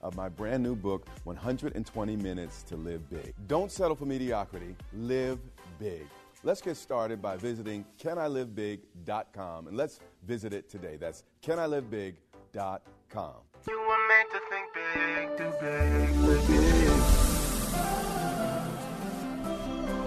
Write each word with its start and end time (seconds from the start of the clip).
of 0.00 0.16
my 0.16 0.28
brand 0.28 0.62
new 0.62 0.74
book, 0.74 1.06
120 1.24 2.16
Minutes 2.16 2.62
to 2.64 2.76
Live 2.76 3.08
Big. 3.10 3.34
Don't 3.46 3.70
settle 3.70 3.96
for 3.96 4.06
mediocrity, 4.06 4.74
live 4.94 5.38
big. 5.78 6.06
Let's 6.42 6.62
get 6.62 6.76
started 6.76 7.20
by 7.20 7.36
visiting 7.36 7.84
canilivebig.com 8.02 9.66
and 9.68 9.76
let's 9.76 10.00
visit 10.26 10.54
it 10.54 10.70
today. 10.70 10.96
That's 10.96 11.24
canilivebig.com. 11.42 13.34
You 13.68 13.78
were 13.78 14.08
made 14.08 14.24
to 14.32 14.40
think 14.48 14.72
big, 14.74 15.36
do 15.36 15.52
big, 15.60 16.16
live 16.16 16.46
big. 16.48 17.30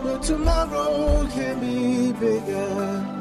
But 0.03 0.21
tomorrow 0.21 1.27
can 1.27 1.59
be 1.59 2.11
bigger. 2.19 3.19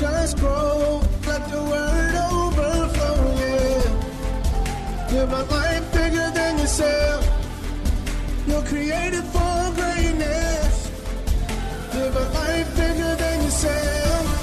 Just 0.00 0.38
grow, 0.38 0.73
a 5.34 5.42
life 5.44 5.92
bigger 5.92 6.30
than 6.30 6.58
yourself. 6.58 7.26
You're 8.46 8.62
created 8.62 9.24
for 9.24 9.72
greatness. 9.74 10.90
Live 11.94 12.16
a 12.16 12.28
life 12.34 12.76
bigger 12.76 13.16
than 13.16 13.42
yourself. 13.42 14.40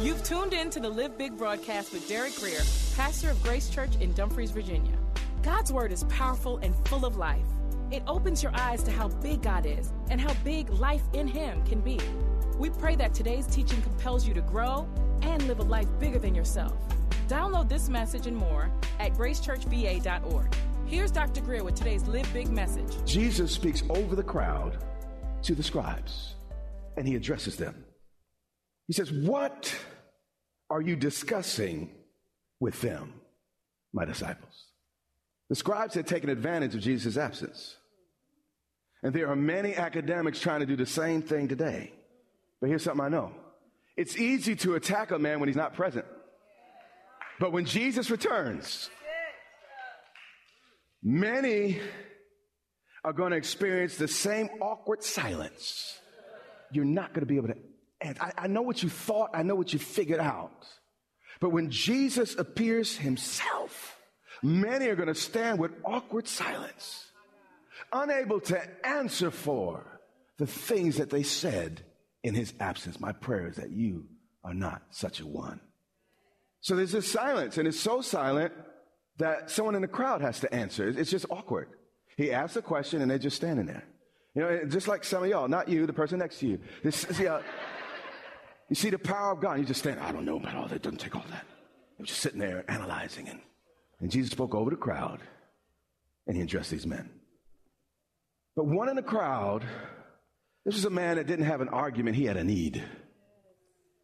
You've 0.00 0.22
tuned 0.24 0.52
in 0.52 0.68
to 0.70 0.80
the 0.80 0.88
Live 0.88 1.16
Big 1.16 1.36
broadcast 1.38 1.92
with 1.92 2.08
Derek 2.08 2.34
Grier, 2.36 2.62
pastor 2.96 3.30
of 3.30 3.40
Grace 3.42 3.68
Church 3.70 3.94
in 4.00 4.12
Dumfries, 4.14 4.50
Virginia. 4.50 4.96
God's 5.42 5.72
word 5.72 5.92
is 5.92 6.02
powerful 6.04 6.58
and 6.58 6.74
full 6.88 7.04
of 7.04 7.16
life. 7.16 7.46
It 7.92 8.02
opens 8.08 8.42
your 8.42 8.52
eyes 8.56 8.82
to 8.82 8.90
how 8.90 9.08
big 9.08 9.42
God 9.42 9.64
is 9.64 9.92
and 10.10 10.20
how 10.20 10.34
big 10.42 10.70
life 10.70 11.04
in 11.12 11.28
Him 11.28 11.64
can 11.66 11.80
be. 11.80 12.00
We 12.58 12.70
pray 12.70 12.96
that 12.96 13.14
today's 13.14 13.46
teaching 13.46 13.80
compels 13.82 14.26
you 14.26 14.34
to 14.34 14.40
grow 14.40 14.88
and 15.22 15.46
live 15.46 15.60
a 15.60 15.62
life 15.62 15.86
bigger 16.00 16.18
than 16.18 16.34
yourself. 16.34 16.74
Download 17.28 17.68
this 17.68 17.88
message 17.88 18.26
and 18.26 18.36
more 18.36 18.70
at 19.00 19.14
gracechurchva.org. 19.14 20.54
Here's 20.86 21.10
Dr. 21.10 21.40
Grier 21.40 21.64
with 21.64 21.74
today's 21.74 22.06
Live 22.06 22.32
Big 22.32 22.48
message. 22.48 22.92
Jesus 23.04 23.50
speaks 23.50 23.82
over 23.88 24.14
the 24.14 24.22
crowd 24.22 24.78
to 25.42 25.54
the 25.54 25.62
scribes 25.62 26.34
and 26.96 27.06
he 27.06 27.16
addresses 27.16 27.56
them. 27.56 27.84
He 28.86 28.92
says, 28.92 29.10
What 29.10 29.76
are 30.70 30.80
you 30.80 30.94
discussing 30.94 31.90
with 32.60 32.80
them, 32.80 33.14
my 33.92 34.04
disciples? 34.04 34.66
The 35.48 35.56
scribes 35.56 35.94
had 35.94 36.06
taken 36.06 36.30
advantage 36.30 36.74
of 36.74 36.80
Jesus' 36.80 37.16
absence. 37.16 37.76
And 39.02 39.12
there 39.12 39.28
are 39.28 39.36
many 39.36 39.74
academics 39.74 40.40
trying 40.40 40.60
to 40.60 40.66
do 40.66 40.76
the 40.76 40.86
same 40.86 41.22
thing 41.22 41.48
today. 41.48 41.92
But 42.60 42.68
here's 42.68 42.84
something 42.84 43.04
I 43.04 43.08
know 43.08 43.32
it's 43.96 44.16
easy 44.16 44.54
to 44.56 44.74
attack 44.74 45.10
a 45.10 45.18
man 45.18 45.40
when 45.40 45.48
he's 45.48 45.56
not 45.56 45.74
present. 45.74 46.06
But 47.38 47.52
when 47.52 47.64
Jesus 47.64 48.10
returns, 48.10 48.90
many 51.02 51.80
are 53.04 53.12
going 53.12 53.30
to 53.30 53.36
experience 53.36 53.96
the 53.96 54.08
same 54.08 54.48
awkward 54.60 55.02
silence. 55.02 55.98
You're 56.72 56.84
not 56.84 57.12
going 57.12 57.20
to 57.20 57.26
be 57.26 57.36
able 57.36 57.48
to. 57.48 57.56
And 58.00 58.18
I, 58.18 58.32
I 58.36 58.46
know 58.48 58.62
what 58.62 58.82
you 58.82 58.88
thought, 58.88 59.30
I 59.32 59.42
know 59.42 59.54
what 59.54 59.72
you 59.72 59.78
figured 59.78 60.20
out. 60.20 60.66
But 61.40 61.50
when 61.50 61.70
Jesus 61.70 62.34
appears 62.36 62.96
himself, 62.96 63.96
many 64.42 64.88
are 64.88 64.96
going 64.96 65.08
to 65.08 65.14
stand 65.14 65.58
with 65.58 65.72
awkward 65.84 66.26
silence, 66.26 67.06
unable 67.92 68.40
to 68.40 68.86
answer 68.86 69.30
for 69.30 70.00
the 70.38 70.46
things 70.46 70.96
that 70.96 71.10
they 71.10 71.22
said 71.22 71.82
in 72.22 72.34
his 72.34 72.54
absence. 72.60 72.98
My 72.98 73.12
prayer 73.12 73.48
is 73.48 73.56
that 73.56 73.70
you 73.70 74.06
are 74.42 74.54
not 74.54 74.82
such 74.90 75.20
a 75.20 75.26
one. 75.26 75.60
So 76.60 76.74
there's 76.76 76.92
this 76.92 77.10
silence, 77.10 77.58
and 77.58 77.68
it's 77.68 77.78
so 77.78 78.00
silent 78.00 78.52
that 79.18 79.50
someone 79.50 79.74
in 79.74 79.82
the 79.82 79.88
crowd 79.88 80.20
has 80.20 80.40
to 80.40 80.52
answer. 80.54 80.88
It's 80.88 81.10
just 81.10 81.26
awkward. 81.30 81.68
He 82.16 82.32
asks 82.32 82.56
a 82.56 82.62
question, 82.62 83.02
and 83.02 83.10
they're 83.10 83.18
just 83.18 83.36
standing 83.36 83.66
there. 83.66 83.84
You 84.34 84.42
know, 84.42 84.64
just 84.66 84.88
like 84.88 85.04
some 85.04 85.22
of 85.22 85.28
y'all, 85.30 85.48
not 85.48 85.68
you, 85.68 85.86
the 85.86 85.92
person 85.92 86.18
next 86.18 86.40
to 86.40 86.46
you. 86.46 86.60
This, 86.82 86.96
see, 86.96 87.26
uh, 87.26 87.40
you 88.68 88.76
see 88.76 88.90
the 88.90 88.98
power 88.98 89.32
of 89.32 89.40
God. 89.40 89.58
You 89.58 89.64
just 89.64 89.80
stand, 89.80 90.00
I 90.00 90.12
don't 90.12 90.24
know 90.24 90.36
about 90.36 90.54
all 90.54 90.68
that. 90.68 90.82
Doesn't 90.82 90.98
take 90.98 91.16
all 91.16 91.24
that. 91.30 91.46
You're 91.98 92.06
just 92.06 92.20
sitting 92.20 92.38
there 92.38 92.64
analyzing. 92.68 93.28
And, 93.28 93.40
and 94.00 94.10
Jesus 94.10 94.32
spoke 94.32 94.54
over 94.54 94.70
the 94.70 94.76
crowd, 94.76 95.20
and 96.26 96.36
he 96.36 96.42
addressed 96.42 96.70
these 96.70 96.86
men. 96.86 97.08
But 98.54 98.66
one 98.66 98.88
in 98.88 98.96
the 98.96 99.02
crowd, 99.02 99.64
this 100.64 100.74
was 100.74 100.84
a 100.84 100.90
man 100.90 101.16
that 101.16 101.26
didn't 101.26 101.44
have 101.46 101.60
an 101.60 101.68
argument, 101.68 102.16
he 102.16 102.24
had 102.24 102.36
a 102.36 102.44
need. 102.44 102.82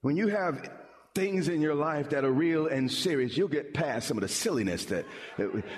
When 0.00 0.16
you 0.16 0.28
have 0.28 0.68
things 1.14 1.48
in 1.48 1.60
your 1.60 1.74
life 1.74 2.10
that 2.10 2.24
are 2.24 2.32
real 2.32 2.66
and 2.66 2.90
serious, 2.90 3.36
you'll 3.36 3.48
get 3.48 3.74
past 3.74 4.08
some 4.08 4.16
of 4.16 4.22
the 4.22 4.28
silliness 4.28 4.86
that, 4.86 5.04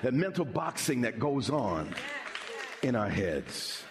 that 0.03 0.15
mental 0.15 0.45
boxing 0.45 1.03
that 1.03 1.19
goes 1.19 1.50
on 1.50 1.95
in 2.83 2.95
our 2.95 3.09
heads. 3.09 3.83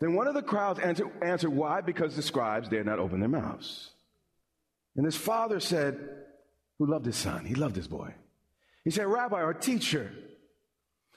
Then 0.00 0.14
one 0.14 0.26
of 0.26 0.34
the 0.34 0.42
crowds 0.42 0.80
answered, 0.80 1.10
answered, 1.22 1.50
Why? 1.50 1.80
Because 1.80 2.16
the 2.16 2.22
scribes 2.22 2.68
dare 2.68 2.82
not 2.82 2.98
open 2.98 3.20
their 3.20 3.28
mouths. 3.28 3.90
And 4.96 5.04
his 5.04 5.16
father 5.16 5.60
said, 5.60 5.96
Who 6.78 6.86
loved 6.86 7.06
his 7.06 7.16
son? 7.16 7.44
He 7.44 7.54
loved 7.54 7.76
his 7.76 7.86
boy. 7.86 8.12
He 8.84 8.90
said, 8.90 9.06
Rabbi 9.06 9.40
or 9.40 9.54
teacher, 9.54 10.10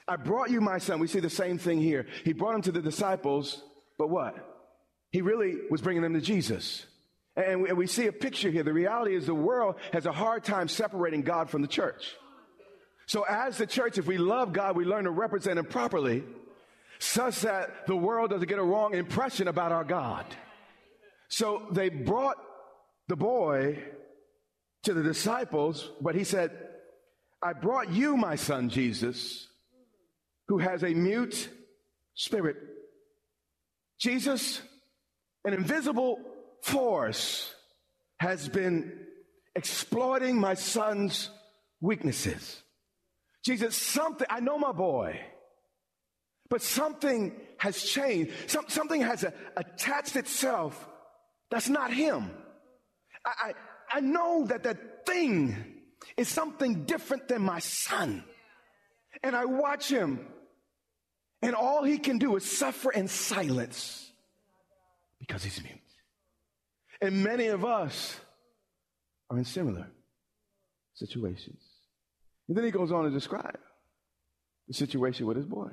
I 0.07 0.17
brought 0.17 0.51
you 0.51 0.61
my 0.61 0.77
son. 0.77 0.99
We 0.99 1.07
see 1.07 1.19
the 1.19 1.31
same 1.31 1.57
thing 1.57 1.81
here. 1.81 2.05
He 2.23 2.33
brought 2.33 2.53
him 2.53 2.61
to 2.63 2.71
the 2.71 2.81
disciples, 2.81 3.63
but 3.97 4.09
what? 4.09 4.35
He 5.11 5.21
really 5.21 5.55
was 5.71 5.81
bringing 5.81 6.03
them 6.03 6.13
to 6.13 6.21
Jesus. 6.21 6.85
And 7.35 7.77
we, 7.77 7.87
see 7.87 8.07
a 8.07 8.13
picture 8.13 8.49
here. 8.49 8.63
The 8.63 8.71
reality 8.71 9.13
is 9.13 9.25
the 9.25 9.35
world 9.35 9.75
has 9.91 10.05
a 10.05 10.11
hard 10.11 10.45
time 10.45 10.69
separating 10.69 11.21
God 11.21 11.49
from 11.49 11.61
the 11.61 11.67
church. 11.67 12.15
So 13.07 13.23
as 13.23 13.57
the 13.57 13.67
church, 13.67 13.97
if 13.97 14.07
we 14.07 14.17
love 14.17 14.53
God, 14.53 14.77
we 14.77 14.85
learn 14.85 15.03
to 15.03 15.11
represent 15.11 15.59
him 15.59 15.65
properly 15.65 16.23
such 16.99 17.41
that 17.41 17.87
the 17.87 17.95
world 17.95 18.29
doesn't 18.29 18.47
get 18.47 18.57
a 18.57 18.63
wrong 18.63 18.93
impression 18.93 19.49
about 19.49 19.73
our 19.73 19.83
God. 19.83 20.25
So 21.27 21.67
they 21.71 21.89
brought 21.89 22.37
the 23.07 23.17
boy 23.17 23.83
to 24.83 24.93
the 24.93 25.03
disciples, 25.03 25.89
but 25.99 26.15
he 26.15 26.23
said, 26.23 26.51
I 27.41 27.53
brought 27.53 27.91
you, 27.91 28.15
my 28.15 28.35
son 28.35 28.69
Jesus, 28.69 29.47
who 30.47 30.59
has 30.59 30.83
a 30.83 30.93
mute 30.93 31.49
spirit. 32.13 32.55
Jesus, 33.99 34.61
an 35.43 35.53
invisible 35.53 36.19
force, 36.65 37.53
has 38.19 38.49
been 38.49 38.91
exploiting 39.55 40.39
my 40.39 40.55
son's 40.55 41.29
weaknesses. 41.79 42.61
Jesus, 43.43 43.75
something, 43.75 44.25
I 44.29 44.39
know 44.39 44.57
my 44.57 44.71
boy. 44.71 45.19
But 46.49 46.63
something 46.63 47.33
has 47.57 47.83
changed. 47.83 48.31
Some, 48.47 48.65
something 48.67 49.01
has 49.01 49.23
a, 49.23 49.33
attached 49.55 50.15
itself 50.15 50.87
that's 51.51 51.69
not 51.69 51.93
him. 51.93 52.31
I, 53.23 53.31
I, 53.91 53.97
I 53.97 53.99
know 53.99 54.45
that 54.47 54.63
that 54.63 55.05
thing 55.05 55.55
is 56.17 56.27
something 56.27 56.85
different 56.85 57.27
than 57.27 57.43
my 57.43 57.59
son. 57.59 58.23
And 59.21 59.35
I 59.35 59.45
watch 59.45 59.87
him, 59.87 60.19
and 61.41 61.55
all 61.55 61.83
he 61.83 61.99
can 61.99 62.17
do 62.17 62.35
is 62.35 62.43
suffer 62.43 62.91
in 62.91 63.07
silence 63.07 64.11
because 65.19 65.43
he's 65.43 65.61
mute. 65.63 65.84
And 67.01 67.23
many 67.23 67.47
of 67.47 67.65
us 67.65 68.19
are 69.29 69.37
in 69.37 69.45
similar 69.45 69.87
situations. 70.93 71.59
And 72.47 72.55
then 72.55 72.63
he 72.63 72.71
goes 72.71 72.91
on 72.91 73.05
to 73.05 73.09
describe 73.09 73.59
the 74.67 74.73
situation 74.73 75.25
with 75.25 75.37
his 75.37 75.45
boy. 75.45 75.71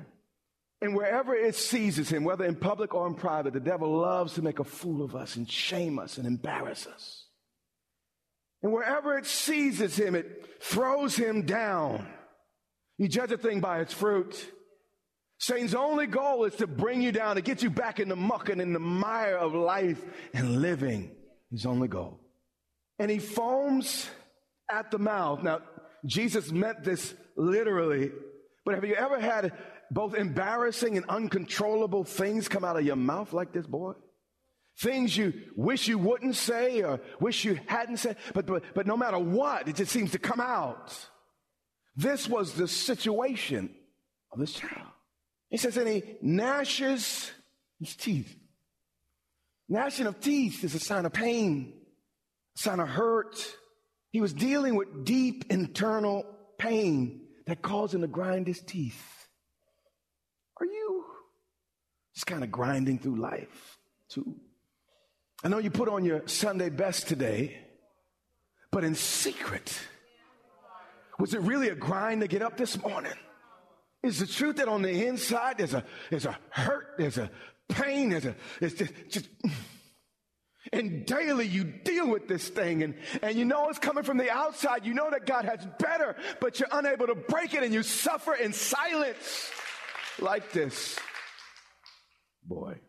And 0.81 0.95
wherever 0.95 1.33
it 1.33 1.55
seizes 1.55 2.09
him, 2.09 2.25
whether 2.25 2.43
in 2.43 2.55
public 2.55 2.93
or 2.93 3.07
in 3.07 3.15
private, 3.15 3.53
the 3.53 3.59
devil 3.59 3.97
loves 3.97 4.33
to 4.33 4.41
make 4.41 4.59
a 4.59 4.65
fool 4.65 5.01
of 5.01 5.15
us 5.15 5.37
and 5.37 5.49
shame 5.49 5.97
us 5.97 6.17
and 6.17 6.27
embarrass 6.27 6.87
us. 6.87 7.25
And 8.61 8.71
wherever 8.73 9.17
it 9.17 9.25
seizes 9.25 9.95
him, 9.95 10.15
it 10.15 10.45
throws 10.61 11.15
him 11.15 11.45
down. 11.45 12.07
You 12.97 13.07
judge 13.07 13.31
a 13.31 13.37
thing 13.37 13.59
by 13.59 13.79
its 13.79 13.93
fruit. 13.93 14.51
Satan's 15.43 15.75
only 15.75 16.07
goal 16.07 16.45
is 16.45 16.55
to 16.55 16.67
bring 16.67 17.01
you 17.01 17.11
down, 17.11 17.35
to 17.35 17.41
get 17.41 17.61
you 17.61 17.69
back 17.69 17.99
in 17.99 18.07
the 18.07 18.15
muck 18.15 18.47
and 18.47 18.61
in 18.61 18.71
the 18.71 18.79
mire 18.79 19.35
of 19.35 19.53
life 19.53 20.01
and 20.33 20.61
living. 20.61 21.11
His 21.51 21.65
only 21.65 21.89
goal. 21.89 22.21
And 22.97 23.11
he 23.11 23.19
foams 23.19 24.09
at 24.71 24.89
the 24.89 24.99
mouth. 24.99 25.43
Now, 25.43 25.59
Jesus 26.05 26.49
meant 26.49 26.85
this 26.85 27.13
literally, 27.35 28.13
but 28.63 28.75
have 28.75 28.85
you 28.85 28.95
ever 28.95 29.19
had 29.19 29.51
both 29.91 30.15
embarrassing 30.15 30.95
and 30.95 31.05
uncontrollable 31.09 32.05
things 32.05 32.47
come 32.47 32.63
out 32.63 32.77
of 32.77 32.85
your 32.85 32.95
mouth 32.95 33.33
like 33.33 33.51
this 33.51 33.67
boy? 33.67 33.95
Things 34.79 35.17
you 35.17 35.33
wish 35.57 35.89
you 35.89 35.97
wouldn't 35.97 36.37
say 36.37 36.83
or 36.83 37.01
wish 37.19 37.43
you 37.43 37.59
hadn't 37.65 37.97
said, 37.97 38.15
but, 38.33 38.45
but, 38.45 38.63
but 38.73 38.87
no 38.87 38.95
matter 38.95 39.19
what, 39.19 39.67
it 39.67 39.75
just 39.75 39.91
seems 39.91 40.11
to 40.11 40.19
come 40.19 40.39
out. 40.39 40.97
This 41.97 42.29
was 42.29 42.53
the 42.53 42.69
situation 42.69 43.75
of 44.31 44.39
this 44.39 44.53
child. 44.53 44.92
He 45.53 45.57
says, 45.57 45.77
and 45.77 45.87
he 45.87 46.01
gnashes 46.19 47.31
his 47.79 47.95
teeth. 47.95 48.35
Gnashing 49.69 50.07
of 50.07 50.19
teeth 50.19 50.63
is 50.63 50.73
a 50.73 50.79
sign 50.79 51.05
of 51.05 51.13
pain, 51.13 51.73
a 52.55 52.59
sign 52.59 52.79
of 52.79 52.87
hurt. 52.87 53.37
He 54.09 54.19
was 54.19 54.33
dealing 54.33 54.73
with 54.73 55.05
deep 55.05 55.45
internal 55.51 56.25
pain 56.57 57.27
that 57.45 57.61
caused 57.61 57.93
him 57.93 58.01
to 58.01 58.07
grind 58.07 58.47
his 58.47 58.61
teeth. 58.61 58.99
Are 60.59 60.65
you 60.65 61.05
just 62.15 62.25
kind 62.25 62.43
of 62.43 62.51
grinding 62.51 62.97
through 62.97 63.21
life 63.21 63.77
too? 64.09 64.35
I 65.43 65.49
know 65.49 65.59
you 65.59 65.69
put 65.69 65.87
on 65.87 66.03
your 66.03 66.27
Sunday 66.27 66.69
best 66.69 67.07
today, 67.07 67.59
but 68.71 68.83
in 68.83 68.95
secret, 68.95 69.79
was 71.19 71.35
it 71.35 71.41
really 71.41 71.69
a 71.69 71.75
grind 71.75 72.21
to 72.21 72.27
get 72.27 72.41
up 72.41 72.57
this 72.57 72.75
morning? 72.81 73.13
Is 74.03 74.19
the 74.19 74.27
truth 74.27 74.57
that 74.57 74.67
on 74.67 74.81
the 74.81 75.07
inside 75.07 75.57
there's 75.57 75.73
a 75.73 75.83
there's 76.09 76.25
a 76.25 76.37
hurt, 76.49 76.95
there's 76.97 77.17
a 77.17 77.31
pain, 77.69 78.09
there's 78.09 78.25
a 78.25 78.35
it's 78.59 78.75
just, 78.75 78.93
just 79.09 79.29
and 80.73 81.05
daily 81.05 81.47
you 81.47 81.63
deal 81.63 82.09
with 82.09 82.27
this 82.27 82.49
thing 82.49 82.83
and, 82.83 82.95
and 83.21 83.37
you 83.37 83.45
know 83.45 83.69
it's 83.69 83.79
coming 83.79 84.03
from 84.03 84.17
the 84.17 84.29
outside. 84.29 84.85
You 84.85 84.93
know 84.93 85.09
that 85.09 85.25
God 85.25 85.45
has 85.45 85.65
better, 85.79 86.17
but 86.41 86.59
you're 86.59 86.69
unable 86.71 87.07
to 87.07 87.15
break 87.15 87.53
it 87.53 87.63
and 87.63 87.73
you 87.73 87.81
suffer 87.81 88.33
in 88.33 88.51
silence 88.51 89.51
like 90.19 90.51
this 90.51 90.99
boy. 92.45 92.79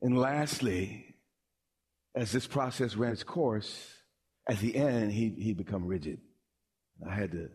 And 0.00 0.18
lastly, 0.18 1.16
as 2.14 2.30
this 2.30 2.46
process 2.46 2.94
ran 2.94 3.12
its 3.12 3.24
course, 3.24 3.90
at 4.48 4.58
the 4.58 4.76
end, 4.76 5.12
he, 5.12 5.30
he 5.30 5.54
become 5.54 5.86
rigid. 5.86 6.20
I 7.08 7.14
had 7.14 7.32
to 7.32 7.48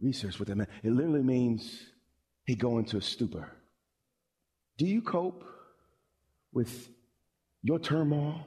research 0.00 0.40
what 0.40 0.48
that 0.48 0.56
meant. 0.56 0.70
It 0.82 0.92
literally 0.92 1.22
means 1.22 1.89
he 2.50 2.56
go 2.56 2.78
into 2.78 2.96
a 2.96 3.00
stupor. 3.00 3.48
Do 4.76 4.84
you 4.84 5.02
cope 5.02 5.44
with 6.52 6.88
your 7.62 7.78
turmoil, 7.78 8.44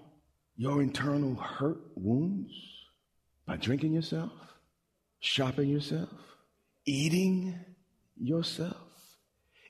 your 0.58 0.82
internal 0.82 1.36
hurt 1.36 1.80
wounds 1.96 2.52
by 3.46 3.56
drinking 3.56 3.94
yourself, 3.94 4.34
shopping 5.22 5.70
yourself, 5.70 6.10
eating 6.86 7.56
yourself? 8.18 8.78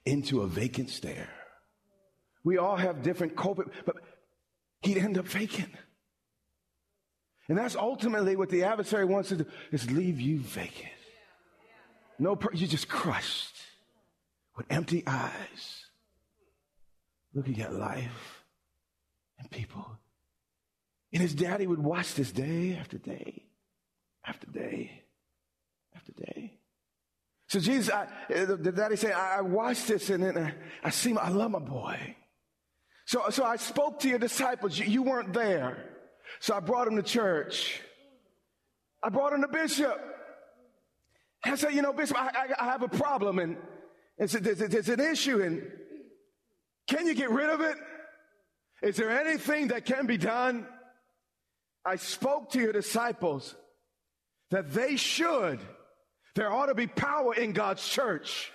into 0.05 0.41
a 0.41 0.47
vacant 0.47 0.89
stare. 0.89 1.29
We 2.43 2.57
all 2.57 2.75
have 2.75 3.03
different 3.03 3.37
coping, 3.37 3.71
but 3.85 3.95
he'd 4.81 4.97
end 4.97 5.17
up 5.17 5.25
vacant. 5.25 5.71
And 7.47 7.57
that's 7.57 7.77
ultimately 7.77 8.35
what 8.35 8.49
the 8.49 8.63
adversary 8.63 9.05
wants 9.05 9.29
to 9.29 9.37
do, 9.37 9.45
is 9.71 9.89
leave 9.89 10.19
you 10.19 10.39
vacant. 10.39 10.91
No, 12.19 12.37
you're 12.53 12.67
just 12.67 12.89
crushed 12.89 13.55
with 14.55 14.65
empty 14.69 15.03
eyes, 15.07 15.85
looking 17.33 17.61
at 17.61 17.73
life 17.73 18.43
and 19.39 19.49
people. 19.49 19.85
And 21.11 21.21
his 21.21 21.33
daddy 21.33 21.67
would 21.67 21.79
watch 21.79 22.15
this 22.15 22.31
day 22.31 22.77
after 22.79 22.97
day 22.97 23.43
after 24.25 24.47
day 24.47 25.03
after 25.95 26.11
day. 26.11 26.53
So 27.47 27.59
Jesus, 27.59 27.93
I, 27.93 28.07
the 28.29 28.71
daddy 28.71 28.95
said, 28.95 29.11
I, 29.11 29.37
I 29.37 29.41
watched 29.41 29.87
this 29.87 30.09
and 30.09 30.23
then 30.23 30.37
I, 30.37 30.53
I 30.83 30.89
see, 30.89 31.13
my, 31.13 31.21
I 31.21 31.29
love 31.29 31.51
my 31.51 31.59
boy. 31.59 32.15
So, 33.05 33.29
so 33.29 33.43
I 33.43 33.57
spoke 33.57 33.99
to 33.99 34.09
your 34.09 34.17
disciples. 34.17 34.77
You, 34.79 34.85
you 34.85 35.03
weren't 35.03 35.33
there. 35.33 35.89
So 36.39 36.55
I 36.55 36.61
brought 36.61 36.87
him 36.87 36.95
to 36.95 37.03
church. 37.03 37.79
I 39.03 39.09
brought 39.09 39.33
him 39.33 39.41
to 39.41 39.47
Bishop. 39.47 39.99
I 41.43 41.55
said, 41.55 41.73
you 41.73 41.81
know, 41.81 41.93
Bishop, 41.93 42.17
I, 42.17 42.27
I, 42.27 42.47
I 42.61 42.65
have 42.71 42.81
a 42.81 42.87
problem 42.87 43.37
and 43.37 43.57
it's 44.17 44.35
a, 44.35 44.39
there's, 44.39 44.59
there's 44.59 44.89
an 44.89 44.99
issue 44.99 45.41
and 45.41 45.63
can 46.87 47.07
you 47.07 47.13
get 47.13 47.29
rid 47.29 47.49
of 47.49 47.61
it? 47.61 47.77
Is 48.81 48.97
there 48.97 49.09
anything 49.09 49.69
that 49.69 49.85
can 49.85 50.05
be 50.05 50.17
done? 50.17 50.67
I 51.85 51.95
spoke 51.95 52.51
to 52.51 52.59
your 52.59 52.73
disciples 52.73 53.55
that 54.51 54.73
they 54.73 54.97
should 54.97 55.59
there 56.35 56.51
ought 56.51 56.67
to 56.67 56.75
be 56.75 56.87
power 56.87 57.33
in 57.33 57.53
God's 57.53 57.87
church. 57.87 58.51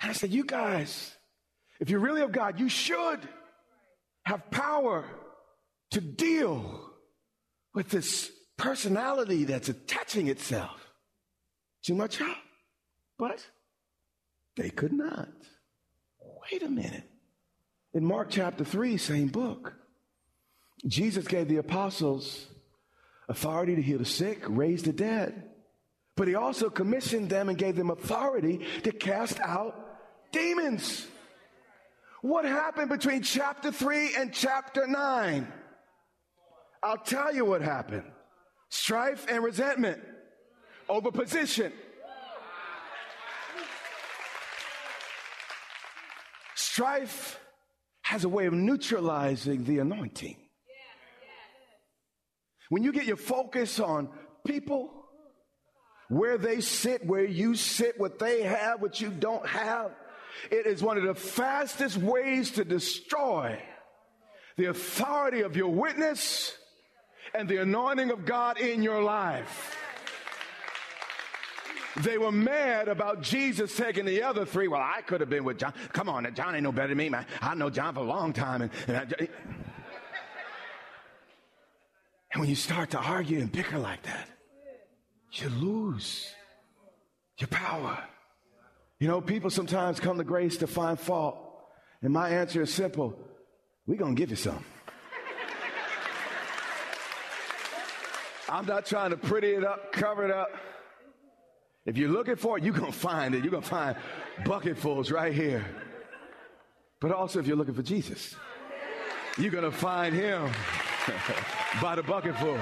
And 0.00 0.10
I 0.10 0.14
said, 0.14 0.30
You 0.30 0.44
guys, 0.44 1.14
if 1.80 1.90
you're 1.90 2.00
really 2.00 2.22
of 2.22 2.32
God, 2.32 2.60
you 2.60 2.68
should 2.68 3.20
have 4.24 4.50
power 4.50 5.04
to 5.90 6.00
deal 6.00 6.90
with 7.74 7.90
this 7.90 8.30
personality 8.56 9.44
that's 9.44 9.68
attaching 9.68 10.28
itself 10.28 10.85
to 11.86 11.94
my 11.94 12.06
child. 12.06 12.36
But 13.18 13.44
they 14.56 14.70
could 14.70 14.92
not. 14.92 15.28
Wait 16.50 16.62
a 16.62 16.68
minute. 16.68 17.08
In 17.94 18.04
Mark 18.04 18.28
chapter 18.30 18.64
3, 18.64 18.96
same 18.98 19.28
book, 19.28 19.74
Jesus 20.86 21.26
gave 21.26 21.48
the 21.48 21.56
apostles 21.56 22.46
authority 23.28 23.74
to 23.76 23.82
heal 23.82 23.98
the 23.98 24.04
sick, 24.04 24.42
raise 24.48 24.82
the 24.82 24.92
dead. 24.92 25.50
But 26.16 26.28
he 26.28 26.34
also 26.34 26.70
commissioned 26.70 27.28
them 27.28 27.48
and 27.48 27.58
gave 27.58 27.76
them 27.76 27.90
authority 27.90 28.60
to 28.84 28.92
cast 28.92 29.40
out 29.40 29.74
demons. 30.32 31.06
What 32.22 32.44
happened 32.44 32.88
between 32.88 33.22
chapter 33.22 33.70
3 33.70 34.14
and 34.16 34.32
chapter 34.32 34.86
9? 34.86 35.52
I'll 36.82 36.98
tell 36.98 37.34
you 37.34 37.44
what 37.44 37.62
happened 37.62 38.04
strife 38.68 39.26
and 39.28 39.44
resentment 39.44 40.00
over 40.88 41.10
position. 41.10 41.72
Strife 46.54 47.38
has 48.02 48.24
a 48.24 48.28
way 48.28 48.46
of 48.46 48.52
neutralizing 48.52 49.64
the 49.64 49.78
anointing. 49.78 50.36
When 52.68 52.82
you 52.82 52.92
get 52.92 53.06
your 53.06 53.16
focus 53.16 53.80
on 53.80 54.08
people, 54.46 54.90
where 56.08 56.38
they 56.38 56.60
sit, 56.60 57.04
where 57.04 57.24
you 57.24 57.54
sit, 57.54 57.98
what 57.98 58.18
they 58.18 58.42
have, 58.42 58.80
what 58.80 59.00
you 59.00 59.10
don't 59.10 59.46
have, 59.46 59.92
it 60.50 60.66
is 60.66 60.82
one 60.82 60.98
of 60.98 61.04
the 61.04 61.14
fastest 61.14 61.96
ways 61.96 62.52
to 62.52 62.64
destroy 62.64 63.60
the 64.56 64.66
authority 64.66 65.40
of 65.40 65.56
your 65.56 65.68
witness 65.68 66.56
and 67.34 67.48
the 67.48 67.58
anointing 67.58 68.10
of 68.10 68.24
God 68.24 68.58
in 68.58 68.82
your 68.82 69.02
life. 69.02 69.76
They 72.02 72.18
were 72.18 72.32
mad 72.32 72.88
about 72.88 73.22
Jesus 73.22 73.74
taking 73.74 74.04
the 74.04 74.22
other 74.22 74.44
three. 74.44 74.68
Well, 74.68 74.82
I 74.82 75.00
could 75.00 75.20
have 75.20 75.30
been 75.30 75.44
with 75.44 75.58
John. 75.58 75.72
Come 75.92 76.08
on, 76.08 76.32
John 76.34 76.54
ain't 76.54 76.64
no 76.64 76.72
better 76.72 76.88
than 76.88 76.98
me, 76.98 77.08
man. 77.08 77.26
I 77.40 77.54
know 77.54 77.70
John 77.70 77.94
for 77.94 78.00
a 78.00 78.04
long 78.04 78.32
time. 78.32 78.62
And, 78.62 78.70
and 78.86 78.96
I, 78.96 79.28
and 82.32 82.40
when 82.40 82.48
you 82.50 82.54
start 82.54 82.90
to 82.90 82.98
argue 82.98 83.40
and 83.40 83.50
bicker 83.50 83.78
like 83.78 84.02
that, 84.02 84.28
you 85.32 85.48
lose 85.48 86.34
your 87.38 87.48
power. 87.48 87.98
You 88.98 89.08
know, 89.08 89.22
people 89.22 89.48
sometimes 89.48 90.00
come 90.00 90.18
to 90.18 90.24
grace 90.24 90.58
to 90.58 90.66
find 90.66 91.00
fault. 91.00 91.38
And 92.02 92.12
my 92.12 92.28
answer 92.28 92.62
is 92.62 92.72
simple 92.72 93.18
we're 93.86 93.96
going 93.96 94.14
to 94.14 94.20
give 94.20 94.30
you 94.30 94.36
some. 94.36 94.64
I'm 98.48 98.66
not 98.66 98.86
trying 98.86 99.10
to 99.10 99.16
pretty 99.16 99.48
it 99.48 99.64
up, 99.64 99.92
cover 99.92 100.24
it 100.24 100.30
up. 100.30 100.50
If 101.86 101.96
you're 101.96 102.10
looking 102.10 102.34
for 102.34 102.58
it, 102.58 102.64
you're 102.64 102.74
going 102.74 102.90
to 102.90 102.98
find 102.98 103.34
it. 103.34 103.44
You're 103.44 103.52
going 103.52 103.62
to 103.62 103.68
find 103.68 103.96
bucketfuls 104.44 105.12
right 105.12 105.32
here. 105.32 105.64
But 107.00 107.12
also, 107.12 107.38
if 107.38 107.46
you're 107.46 107.56
looking 107.56 107.74
for 107.74 107.82
Jesus, 107.82 108.34
you're 109.38 109.52
going 109.52 109.64
to 109.64 109.70
find 109.70 110.14
him 110.14 110.50
by 111.82 111.94
the 111.94 112.02
bucketful. 112.02 112.58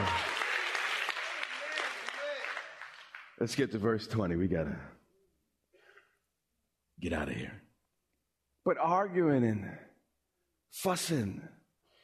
Let's 3.40 3.54
get 3.54 3.72
to 3.72 3.78
verse 3.78 4.06
20. 4.06 4.36
We 4.36 4.46
got 4.46 4.64
to 4.64 4.76
get 7.00 7.14
out 7.14 7.28
of 7.28 7.34
here. 7.34 7.62
But 8.64 8.76
arguing 8.78 9.44
and 9.44 9.70
fussing 10.70 11.40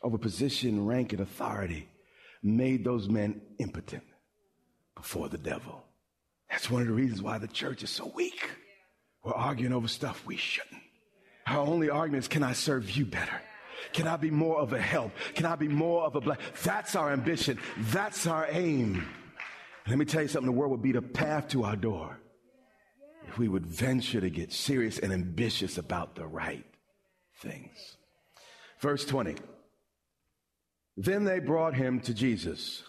over 0.03 0.17
position, 0.17 0.87
rank, 0.87 1.13
and 1.13 1.21
authority 1.21 1.89
made 2.43 2.85
those 2.85 3.09
men 3.09 3.43
impotent 3.59 4.05
before 4.97 5.29
the 5.29 5.39
devil. 5.39 5.85
That's 6.51 6.71
one 6.71 6.83
of 6.83 6.89
the 6.89 6.95
reasons 6.95 7.23
why 7.23 7.39
the 7.39 7.49
church 7.49 7.83
is 7.83 7.91
so 7.91 8.11
weak. 8.15 8.49
We're 9.23 9.35
arguing 9.35 9.73
over 9.73 9.89
stuff 9.89 10.25
we 10.27 10.37
shouldn't. 10.37 10.83
Our 11.47 11.59
only 11.59 11.91
argument 11.91 12.25
is 12.25 12.29
can 12.29 12.43
I 12.43 12.53
serve 12.53 12.91
you 12.91 13.05
better? 13.05 13.41
Can 13.93 14.07
I 14.07 14.17
be 14.17 14.31
more 14.31 14.59
of 14.59 14.73
a 14.73 14.81
help? 14.81 15.13
Can 15.35 15.47
I 15.47 15.57
be 15.57 15.69
more 15.69 16.05
of 16.05 16.15
a 16.15 16.21
blessing? 16.21 16.45
That's 16.63 16.95
our 16.95 17.13
ambition. 17.13 17.59
That's 17.79 18.27
our 18.27 18.47
aim. 18.51 19.07
Let 19.89 19.99
me 19.99 20.05
tell 20.05 20.23
you 20.23 20.29
something 20.29 20.47
the 20.47 20.57
world 20.57 20.71
would 20.73 20.83
be 20.83 20.93
the 20.93 21.03
path 21.03 21.49
to 21.49 21.65
our 21.65 21.77
door 21.77 22.19
if 23.27 23.39
we 23.39 23.49
would 23.49 23.67
venture 23.67 24.21
to 24.21 24.31
get 24.31 24.53
serious 24.53 24.99
and 24.99 25.13
ambitious 25.13 25.79
about 25.79 26.15
the 26.15 26.27
right 26.27 26.65
things. 27.39 27.97
Verse 28.81 29.05
20. 29.05 29.37
Then 30.97 31.25
they 31.25 31.39
brought 31.39 31.75
him 31.75 32.01
to 32.01 32.15
Jesus. 32.15 32.83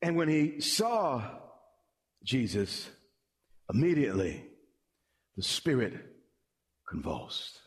And 0.00 0.16
when 0.16 0.28
he 0.28 0.60
saw 0.60 1.22
Jesus, 2.24 2.88
immediately 3.72 4.44
the 5.36 5.42
Spirit 5.42 5.92
convulsed. 6.88 7.60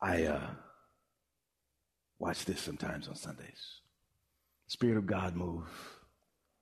I 0.00 0.24
uh, 0.24 0.50
watch 2.18 2.44
this 2.44 2.60
sometimes 2.60 3.06
on 3.06 3.14
Sundays. 3.14 3.80
Spirit 4.66 4.96
of 4.96 5.06
God 5.06 5.36
move, 5.36 5.68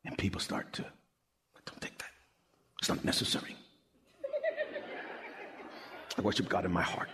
and 0.04 0.18
people 0.18 0.40
start 0.40 0.72
to, 0.74 0.82
don't 1.64 1.80
take 1.80 1.96
that. 1.98 2.10
It's 2.80 2.88
not 2.88 3.04
necessary. 3.04 3.56
I 6.18 6.20
worship 6.22 6.48
God 6.48 6.64
in 6.64 6.72
my 6.72 6.82
heart. 6.82 7.08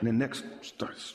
And 0.00 0.08
then 0.08 0.18
next 0.18 0.44
starts. 0.62 1.14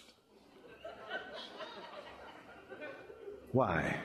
Why? 3.52 3.96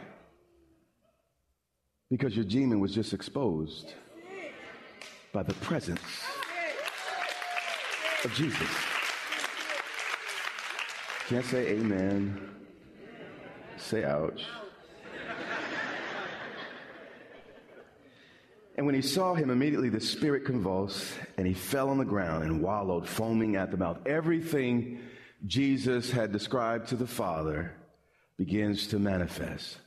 Because 2.10 2.34
your 2.34 2.44
demon 2.44 2.80
was 2.80 2.94
just 2.94 3.12
exposed 3.12 3.92
by 5.32 5.42
the 5.42 5.54
presence 5.54 6.00
of 8.24 8.32
Jesus. 8.34 8.68
Can't 11.28 11.44
say 11.44 11.68
amen. 11.68 12.40
Say 13.76 14.04
ouch. 14.04 14.44
And 18.76 18.86
when 18.86 18.94
he 18.94 19.02
saw 19.02 19.34
him, 19.34 19.50
immediately 19.50 19.88
the 19.88 20.00
spirit 20.00 20.44
convulsed, 20.44 21.14
and 21.36 21.46
he 21.46 21.54
fell 21.54 21.90
on 21.90 21.98
the 21.98 22.04
ground 22.04 22.44
and 22.44 22.60
wallowed, 22.60 23.08
foaming 23.08 23.56
at 23.56 23.70
the 23.70 23.76
mouth. 23.76 23.98
Everything 24.04 25.00
Jesus 25.46 26.10
had 26.10 26.32
described 26.32 26.88
to 26.88 26.96
the 26.96 27.06
Father 27.06 27.72
begins 28.36 28.88
to 28.88 28.98
manifest. 28.98 29.78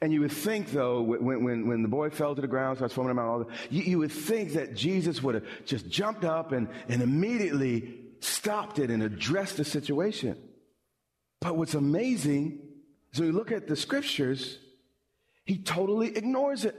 And 0.00 0.12
you 0.12 0.20
would 0.20 0.32
think, 0.32 0.70
though, 0.70 1.02
when, 1.02 1.42
when, 1.42 1.66
when 1.66 1.82
the 1.82 1.88
boy 1.88 2.10
fell 2.10 2.34
to 2.34 2.40
the 2.40 2.46
ground, 2.46 2.78
starts 2.78 2.94
foaming 2.94 3.12
about 3.12 3.26
all 3.26 3.50
you, 3.68 3.82
you 3.82 3.98
would 3.98 4.12
think 4.12 4.52
that 4.52 4.74
Jesus 4.74 5.22
would 5.22 5.34
have 5.34 5.44
just 5.64 5.88
jumped 5.88 6.24
up 6.24 6.52
and, 6.52 6.68
and 6.88 7.02
immediately 7.02 8.00
stopped 8.20 8.78
it 8.78 8.90
and 8.90 9.02
addressed 9.02 9.56
the 9.56 9.64
situation. 9.64 10.36
But 11.40 11.56
what's 11.56 11.74
amazing 11.74 12.60
is 13.12 13.20
when 13.20 13.30
you 13.30 13.34
look 13.34 13.50
at 13.50 13.66
the 13.66 13.76
scriptures, 13.76 14.58
he 15.44 15.58
totally 15.58 16.16
ignores 16.16 16.64
it 16.64 16.76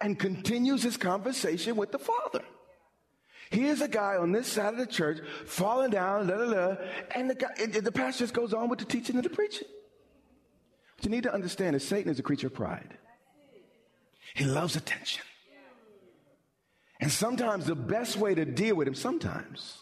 and 0.00 0.18
continues 0.18 0.82
his 0.82 0.96
conversation 0.96 1.76
with 1.76 1.92
the 1.92 1.98
Father. 1.98 2.42
Here's 3.50 3.80
a 3.80 3.88
guy 3.88 4.16
on 4.16 4.32
this 4.32 4.46
side 4.46 4.74
of 4.74 4.78
the 4.78 4.86
church 4.86 5.18
falling 5.46 5.90
down, 5.90 6.30
and 7.14 7.30
the, 7.30 7.34
guy, 7.34 7.66
the 7.66 7.92
pastor 7.92 8.24
just 8.24 8.34
goes 8.34 8.52
on 8.52 8.68
with 8.68 8.78
the 8.78 8.84
teaching 8.84 9.16
and 9.16 9.24
the 9.24 9.30
preaching. 9.30 9.68
What 10.98 11.04
you 11.04 11.10
need 11.12 11.22
to 11.22 11.32
understand 11.32 11.76
is 11.76 11.86
Satan 11.86 12.10
is 12.10 12.18
a 12.18 12.24
creature 12.24 12.48
of 12.48 12.54
pride. 12.54 12.98
He 14.34 14.44
loves 14.44 14.74
attention. 14.74 15.22
And 16.98 17.12
sometimes 17.12 17.66
the 17.66 17.76
best 17.76 18.16
way 18.16 18.34
to 18.34 18.44
deal 18.44 18.74
with 18.74 18.88
him, 18.88 18.96
sometimes, 18.96 19.78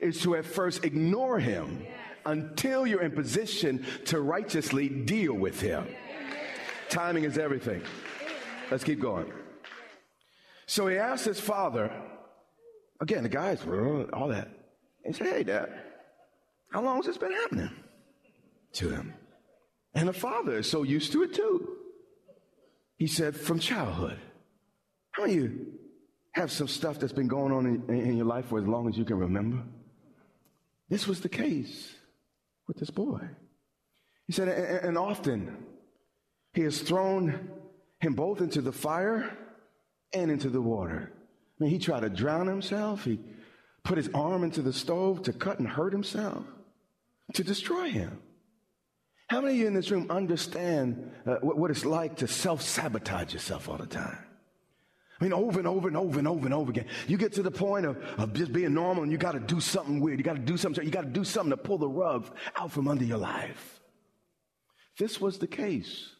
is 0.00 0.20
to 0.22 0.34
at 0.34 0.44
first 0.44 0.84
ignore 0.84 1.38
him 1.38 1.86
until 2.26 2.84
you're 2.84 3.02
in 3.02 3.12
position 3.12 3.86
to 4.06 4.20
righteously 4.20 4.88
deal 4.88 5.34
with 5.34 5.60
him. 5.60 5.86
Timing 6.88 7.22
is 7.22 7.38
everything. 7.38 7.82
Let's 8.72 8.82
keep 8.82 8.98
going. 8.98 9.32
So 10.66 10.88
he 10.88 10.96
asked 10.96 11.26
his 11.26 11.38
father, 11.38 11.92
again, 13.00 13.22
the 13.22 13.28
guys, 13.28 13.64
all 14.12 14.28
that. 14.28 14.48
He 15.06 15.12
said, 15.12 15.28
Hey, 15.28 15.44
dad, 15.44 15.72
how 16.72 16.82
long 16.82 16.96
has 16.96 17.06
this 17.06 17.18
been 17.18 17.32
happening 17.32 17.70
to 18.72 18.88
him? 18.90 19.14
And 19.94 20.08
the 20.08 20.12
father 20.12 20.58
is 20.58 20.70
so 20.70 20.82
used 20.82 21.12
to 21.12 21.22
it 21.22 21.34
too. 21.34 21.76
He 22.96 23.06
said, 23.06 23.36
From 23.36 23.58
childhood. 23.58 24.18
How 25.12 25.24
many 25.24 25.36
of 25.36 25.42
you 25.42 25.66
have 26.32 26.50
some 26.50 26.68
stuff 26.68 26.98
that's 26.98 27.12
been 27.12 27.28
going 27.28 27.52
on 27.52 27.66
in, 27.66 27.94
in 27.94 28.16
your 28.16 28.26
life 28.26 28.46
for 28.46 28.58
as 28.58 28.66
long 28.66 28.88
as 28.88 28.96
you 28.96 29.04
can 29.04 29.18
remember? 29.18 29.62
This 30.88 31.06
was 31.06 31.20
the 31.20 31.28
case 31.28 31.94
with 32.66 32.78
this 32.78 32.90
boy. 32.90 33.20
He 34.26 34.32
said, 34.32 34.48
and 34.48 34.96
often 34.96 35.66
he 36.54 36.62
has 36.62 36.80
thrown 36.80 37.50
him 38.00 38.14
both 38.14 38.40
into 38.40 38.60
the 38.60 38.72
fire 38.72 39.36
and 40.12 40.30
into 40.30 40.48
the 40.48 40.60
water. 40.60 41.12
I 41.12 41.64
mean, 41.64 41.70
he 41.70 41.78
tried 41.78 42.00
to 42.00 42.10
drown 42.10 42.46
himself. 42.46 43.04
He 43.04 43.20
put 43.84 43.98
his 43.98 44.10
arm 44.14 44.44
into 44.44 44.62
the 44.62 44.72
stove 44.72 45.22
to 45.24 45.32
cut 45.32 45.58
and 45.58 45.68
hurt 45.68 45.92
himself, 45.92 46.44
to 47.34 47.44
destroy 47.44 47.90
him. 47.90 48.18
How 49.28 49.40
many 49.40 49.54
of 49.54 49.60
you 49.60 49.66
in 49.66 49.74
this 49.74 49.90
room 49.90 50.10
understand 50.10 51.10
uh, 51.26 51.36
what, 51.36 51.56
what 51.56 51.70
it's 51.70 51.84
like 51.84 52.16
to 52.16 52.28
self 52.28 52.62
sabotage 52.62 53.32
yourself 53.32 53.68
all 53.68 53.78
the 53.78 53.86
time? 53.86 54.18
I 55.22 55.24
mean, 55.24 55.32
over 55.32 55.60
and 55.60 55.68
over 55.68 55.86
and 55.86 55.96
over 55.96 56.18
and 56.18 56.26
over 56.26 56.44
and 56.46 56.52
over 56.52 56.70
again. 56.70 56.86
You 57.06 57.16
get 57.16 57.34
to 57.34 57.44
the 57.44 57.50
point 57.52 57.86
of, 57.86 57.96
of 58.18 58.32
just 58.32 58.52
being 58.52 58.74
normal 58.74 59.04
and 59.04 59.12
you 59.12 59.18
got 59.18 59.32
to 59.32 59.40
do 59.40 59.60
something 59.60 60.00
weird. 60.00 60.18
You 60.18 60.24
got 60.24 60.34
to 60.34 60.42
do 60.42 60.56
something. 60.56 60.84
You 60.84 60.90
got 60.90 61.02
to 61.02 61.10
do 61.10 61.22
something 61.22 61.50
to 61.50 61.56
pull 61.56 61.78
the 61.78 61.88
rug 61.88 62.26
out 62.56 62.72
from 62.72 62.88
under 62.88 63.04
your 63.04 63.18
life. 63.18 63.80
This 64.98 65.20
was 65.20 65.38
the 65.38 65.46
case 65.46 66.10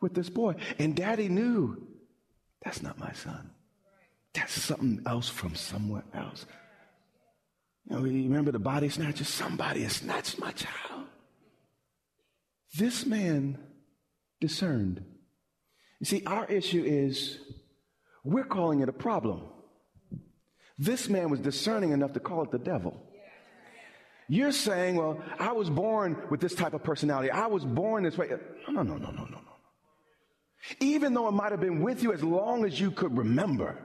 with 0.00 0.14
this 0.14 0.30
boy. 0.30 0.54
And 0.78 0.94
daddy 0.94 1.28
knew 1.28 1.88
that's 2.62 2.82
not 2.82 3.00
my 3.00 3.12
son. 3.12 3.50
That's 4.32 4.52
something 4.52 5.02
else 5.06 5.28
from 5.28 5.56
somewhere 5.56 6.04
else. 6.14 6.46
You 7.88 7.96
know, 7.96 8.04
you 8.04 8.22
remember 8.22 8.52
the 8.52 8.60
body 8.60 8.88
snatcher? 8.90 9.24
Somebody 9.24 9.82
has 9.82 9.94
snatched 9.94 10.38
my 10.38 10.52
child. 10.52 11.06
This 12.76 13.04
man 13.06 13.58
discerned. 14.40 15.04
You 15.98 16.06
see, 16.06 16.22
our 16.24 16.46
issue 16.46 16.82
is 16.84 17.38
we're 18.24 18.44
calling 18.44 18.80
it 18.80 18.88
a 18.88 18.92
problem. 18.92 19.42
This 20.78 21.08
man 21.08 21.30
was 21.30 21.40
discerning 21.40 21.92
enough 21.92 22.14
to 22.14 22.20
call 22.20 22.42
it 22.42 22.50
the 22.50 22.58
devil. 22.58 23.02
You're 24.28 24.52
saying, 24.52 24.96
well, 24.96 25.20
I 25.38 25.52
was 25.52 25.68
born 25.68 26.16
with 26.30 26.40
this 26.40 26.54
type 26.54 26.72
of 26.72 26.84
personality. 26.84 27.30
I 27.30 27.48
was 27.48 27.64
born 27.64 28.04
this 28.04 28.16
way. 28.16 28.28
No, 28.68 28.82
no, 28.82 28.82
no, 28.82 28.96
no, 28.96 29.10
no, 29.10 29.24
no. 29.24 29.40
Even 30.78 31.14
though 31.14 31.26
it 31.28 31.32
might 31.32 31.50
have 31.50 31.60
been 31.60 31.82
with 31.82 32.02
you 32.02 32.12
as 32.12 32.22
long 32.22 32.64
as 32.64 32.78
you 32.78 32.92
could 32.92 33.16
remember, 33.16 33.78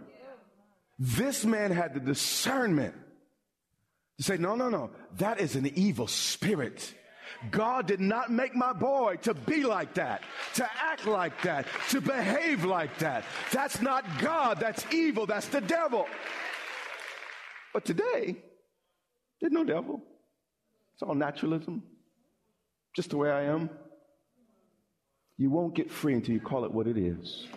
this 1.00 1.44
man 1.46 1.72
had 1.72 1.94
the 1.94 2.00
discernment 2.00 2.94
to 4.18 4.24
say, 4.24 4.38
no, 4.38 4.56
no, 4.56 4.70
no, 4.70 4.92
that 5.18 5.40
is 5.40 5.56
an 5.56 5.66
evil 5.76 6.08
spirit. 6.08 6.94
God 7.52 7.88
did 7.88 8.00
not 8.00 8.32
make 8.32 8.56
my 8.56 8.74
boy 8.74 9.18
to 9.24 9.34
be 9.34 9.64
like 9.64 9.94
that, 9.96 10.24
to 10.56 10.70
act 10.82 11.06
like 11.06 11.42
that, 11.44 11.68
to 11.90 12.02
behave 12.02 12.66
like 12.66 12.98
that. 13.00 13.24
That's 13.52 13.82
not 13.82 14.06
God. 14.20 14.60
That's 14.60 14.86
evil. 14.92 15.26
That's 15.26 15.48
the 15.48 15.62
devil. 15.62 16.08
But 17.74 17.86
today, 17.86 18.38
there's 19.42 19.54
no 19.54 19.64
devil. 19.64 20.02
It's 20.94 21.04
all 21.04 21.16
naturalism. 21.16 21.84
Just 22.96 23.10
the 23.10 23.18
way 23.18 23.30
I 23.30 23.44
am. 23.44 23.70
You 25.38 25.50
won't 25.50 25.76
get 25.76 25.92
free 25.92 26.14
until 26.14 26.34
you 26.34 26.40
call 26.40 26.64
it 26.64 26.72
what 26.72 26.88
it 26.88 26.98
is. 26.98 27.48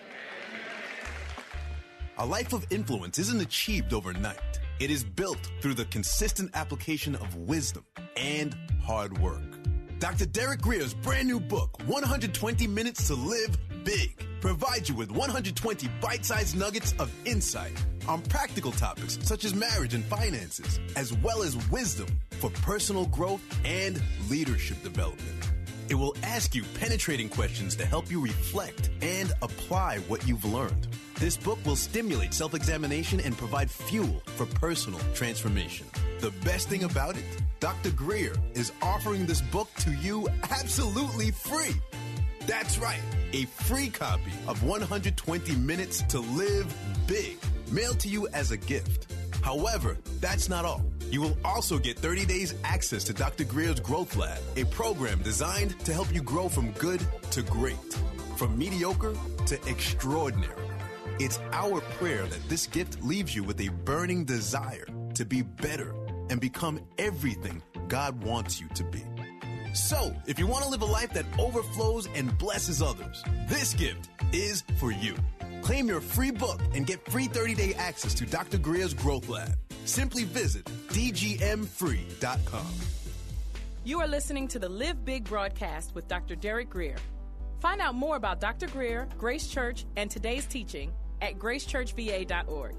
A 2.18 2.26
life 2.26 2.52
of 2.52 2.66
influence 2.70 3.20
isn't 3.20 3.40
achieved 3.40 3.92
overnight. 3.92 4.58
It 4.80 4.90
is 4.90 5.04
built 5.04 5.38
through 5.60 5.74
the 5.74 5.84
consistent 5.84 6.50
application 6.54 7.14
of 7.14 7.36
wisdom 7.36 7.84
and 8.16 8.56
hard 8.82 9.16
work. 9.18 9.56
Dr. 9.98 10.26
Derek 10.26 10.60
Grier's 10.60 10.94
brand 10.94 11.26
new 11.26 11.40
book, 11.40 11.76
120 11.86 12.68
Minutes 12.68 13.08
to 13.08 13.16
Live 13.16 13.58
Big, 13.82 14.24
provides 14.40 14.88
you 14.88 14.94
with 14.94 15.10
120 15.10 15.88
bite 16.00 16.24
sized 16.24 16.56
nuggets 16.56 16.94
of 17.00 17.12
insight 17.24 17.72
on 18.06 18.22
practical 18.22 18.70
topics 18.70 19.18
such 19.22 19.44
as 19.44 19.56
marriage 19.56 19.94
and 19.94 20.04
finances, 20.04 20.78
as 20.94 21.12
well 21.14 21.42
as 21.42 21.56
wisdom 21.68 22.06
for 22.30 22.48
personal 22.62 23.06
growth 23.06 23.42
and 23.64 24.00
leadership 24.30 24.80
development. 24.84 25.50
It 25.88 25.96
will 25.96 26.14
ask 26.22 26.54
you 26.54 26.62
penetrating 26.78 27.28
questions 27.28 27.74
to 27.76 27.84
help 27.84 28.08
you 28.08 28.20
reflect 28.20 28.90
and 29.02 29.32
apply 29.42 29.98
what 30.06 30.28
you've 30.28 30.44
learned. 30.44 30.86
This 31.16 31.36
book 31.36 31.58
will 31.66 31.76
stimulate 31.76 32.34
self 32.34 32.54
examination 32.54 33.18
and 33.18 33.36
provide 33.36 33.68
fuel 33.68 34.22
for 34.36 34.46
personal 34.46 35.00
transformation. 35.12 35.86
The 36.20 36.32
best 36.44 36.68
thing 36.68 36.82
about 36.82 37.16
it, 37.16 37.24
Dr. 37.60 37.92
Grier 37.92 38.34
is 38.54 38.72
offering 38.82 39.24
this 39.24 39.40
book 39.40 39.68
to 39.78 39.92
you 39.92 40.28
absolutely 40.50 41.30
free. 41.30 41.76
That's 42.44 42.76
right, 42.78 43.00
a 43.32 43.44
free 43.44 43.88
copy 43.88 44.32
of 44.48 44.64
120 44.64 45.54
Minutes 45.54 46.02
to 46.08 46.18
Live 46.18 46.74
Big, 47.06 47.38
mailed 47.70 48.00
to 48.00 48.08
you 48.08 48.26
as 48.28 48.50
a 48.50 48.56
gift. 48.56 49.12
However, 49.42 49.96
that's 50.20 50.48
not 50.48 50.64
all. 50.64 50.82
You 51.08 51.20
will 51.20 51.38
also 51.44 51.78
get 51.78 51.96
30 51.96 52.26
days 52.26 52.52
access 52.64 53.04
to 53.04 53.12
Dr. 53.12 53.44
Grier's 53.44 53.78
Growth 53.78 54.16
Lab, 54.16 54.40
a 54.56 54.64
program 54.64 55.22
designed 55.22 55.78
to 55.84 55.92
help 55.92 56.12
you 56.12 56.20
grow 56.20 56.48
from 56.48 56.72
good 56.72 57.00
to 57.30 57.42
great, 57.42 57.94
from 58.36 58.58
mediocre 58.58 59.14
to 59.46 59.54
extraordinary. 59.68 60.64
It's 61.20 61.38
our 61.52 61.80
prayer 61.80 62.26
that 62.26 62.48
this 62.48 62.66
gift 62.66 63.04
leaves 63.04 63.36
you 63.36 63.44
with 63.44 63.60
a 63.60 63.68
burning 63.68 64.24
desire 64.24 64.86
to 65.14 65.24
be 65.24 65.42
better 65.42 65.94
and 66.30 66.40
become 66.40 66.80
everything 66.98 67.62
God 67.88 68.22
wants 68.22 68.60
you 68.60 68.68
to 68.74 68.84
be. 68.84 69.02
So, 69.74 70.14
if 70.26 70.38
you 70.38 70.46
want 70.46 70.64
to 70.64 70.70
live 70.70 70.82
a 70.82 70.86
life 70.86 71.12
that 71.12 71.26
overflows 71.38 72.08
and 72.14 72.36
blesses 72.38 72.82
others, 72.82 73.22
this 73.48 73.74
gift 73.74 74.08
is 74.32 74.64
for 74.78 74.90
you. 74.90 75.14
Claim 75.62 75.88
your 75.88 76.00
free 76.00 76.30
book 76.30 76.60
and 76.74 76.86
get 76.86 77.04
free 77.10 77.26
30 77.26 77.54
day 77.54 77.74
access 77.74 78.14
to 78.14 78.26
Dr. 78.26 78.58
Grier's 78.58 78.94
Growth 78.94 79.28
Lab. 79.28 79.50
Simply 79.84 80.24
visit 80.24 80.64
dgmfree.com. 80.88 82.66
You 83.84 84.00
are 84.00 84.08
listening 84.08 84.48
to 84.48 84.58
the 84.58 84.68
Live 84.68 85.04
Big 85.04 85.24
broadcast 85.24 85.94
with 85.94 86.08
Dr. 86.08 86.36
Derek 86.36 86.68
Grier. 86.68 86.98
Find 87.60 87.80
out 87.80 87.94
more 87.94 88.16
about 88.16 88.40
Dr. 88.40 88.66
Grier, 88.68 89.08
Grace 89.18 89.48
Church, 89.48 89.86
and 89.96 90.10
today's 90.10 90.46
teaching 90.46 90.92
at 91.20 91.38
gracechurchva.org. 91.38 92.74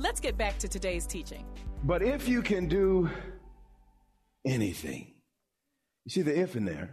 Let's 0.00 0.20
get 0.20 0.38
back 0.38 0.58
to 0.58 0.68
today's 0.68 1.06
teaching. 1.06 1.44
But 1.82 2.02
if 2.02 2.28
you 2.28 2.40
can 2.40 2.68
do 2.68 3.10
anything, 4.46 5.12
you 6.04 6.10
see 6.10 6.22
the 6.22 6.38
if 6.38 6.54
in 6.54 6.64
there. 6.64 6.90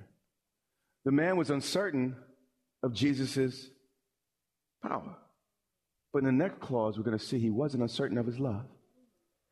The 1.06 1.12
man 1.12 1.38
was 1.38 1.52
uncertain 1.52 2.16
of 2.82 2.94
Jesus' 2.94 3.70
power. 4.82 5.16
But 6.12 6.20
in 6.20 6.26
the 6.26 6.32
next 6.32 6.60
clause, 6.60 6.98
we're 6.98 7.04
going 7.04 7.18
to 7.18 7.24
see 7.24 7.38
he 7.38 7.52
wasn't 7.52 7.84
uncertain 7.84 8.18
of 8.18 8.26
his 8.26 8.40
love. 8.40 8.66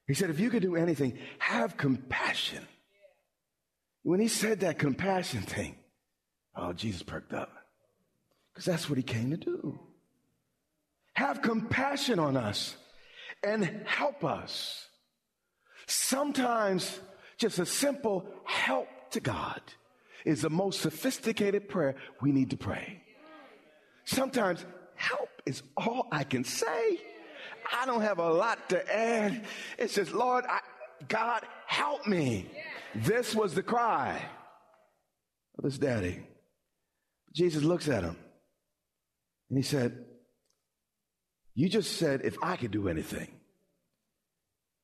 He 0.07 0.15
said, 0.15 0.31
if 0.31 0.39
you 0.39 0.50
could 0.50 0.63
do 0.63 0.75
anything, 0.75 1.19
have 1.38 1.77
compassion. 1.77 2.65
When 4.01 4.19
he 4.19 4.29
said 4.29 4.62
that 4.62 4.79
compassion 4.79 5.43
thing, 5.43 5.75
oh, 6.55 6.74
Jesus 6.74 7.03
perked 7.03 7.33
up. 7.33 7.51
Because 8.51 8.65
that's 8.65 8.89
what 8.89 8.98
he 8.98 9.03
came 9.03 9.29
to 9.29 9.38
do. 9.38 9.79
Have 11.13 11.43
compassion 11.43 12.17
on 12.17 12.35
us 12.35 12.75
and 13.44 13.66
help 13.86 14.24
us. 14.24 14.88
Sometimes 15.88 17.00
just 17.38 17.60
a 17.60 17.66
simple 17.66 18.25
help 18.46 18.88
to 19.12 19.20
God 19.20 19.62
is 20.25 20.42
the 20.42 20.50
most 20.50 20.82
sophisticated 20.82 21.68
prayer 21.68 21.96
we 22.22 22.32
need 22.32 22.51
to 22.51 22.58
pray. 22.58 23.01
Sometimes 24.06 24.66
help 24.96 25.29
is 25.46 25.64
all 25.75 26.08
I 26.12 26.24
can 26.24 26.44
say. 26.44 27.00
I 27.72 27.86
don't 27.86 28.01
have 28.01 28.20
a 28.20 28.32
lot 28.32 28.70
to 28.70 28.96
add. 28.96 29.46
It's 29.77 29.96
just, 29.96 30.14
Lord, 30.14 30.46
I, 30.48 30.60
God, 31.08 31.44
help 31.66 32.08
me. 32.08 32.50
This 32.96 33.36
was 33.36 33.53
the 33.53 33.64
cry 33.64 34.22
of 35.58 35.64
his 35.64 35.77
daddy. 35.77 36.25
Jesus 37.34 37.64
looks 37.64 37.90
at 37.90 38.03
him 38.03 38.16
and 39.50 39.58
he 39.58 39.64
said, 39.64 40.06
You 41.55 41.70
just 41.70 41.98
said 41.98 42.22
if 42.24 42.37
I 42.42 42.55
could 42.55 42.72
do 42.72 42.87
anything. 42.87 43.29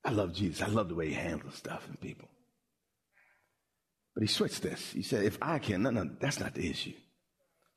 I 0.05 0.11
love 0.11 0.33
Jesus. 0.33 0.61
I 0.61 0.67
love 0.67 0.89
the 0.89 0.95
way 0.95 1.07
he 1.07 1.13
handles 1.13 1.55
stuff 1.55 1.85
and 1.87 1.99
people. 1.99 2.29
But 4.13 4.21
he 4.21 4.27
switched 4.27 4.61
this. 4.61 4.91
He 4.91 5.01
said, 5.01 5.23
If 5.25 5.37
I 5.41 5.59
can, 5.59 5.83
no, 5.83 5.89
no, 5.89 6.09
that's 6.19 6.39
not 6.39 6.53
the 6.53 6.69
issue. 6.69 6.93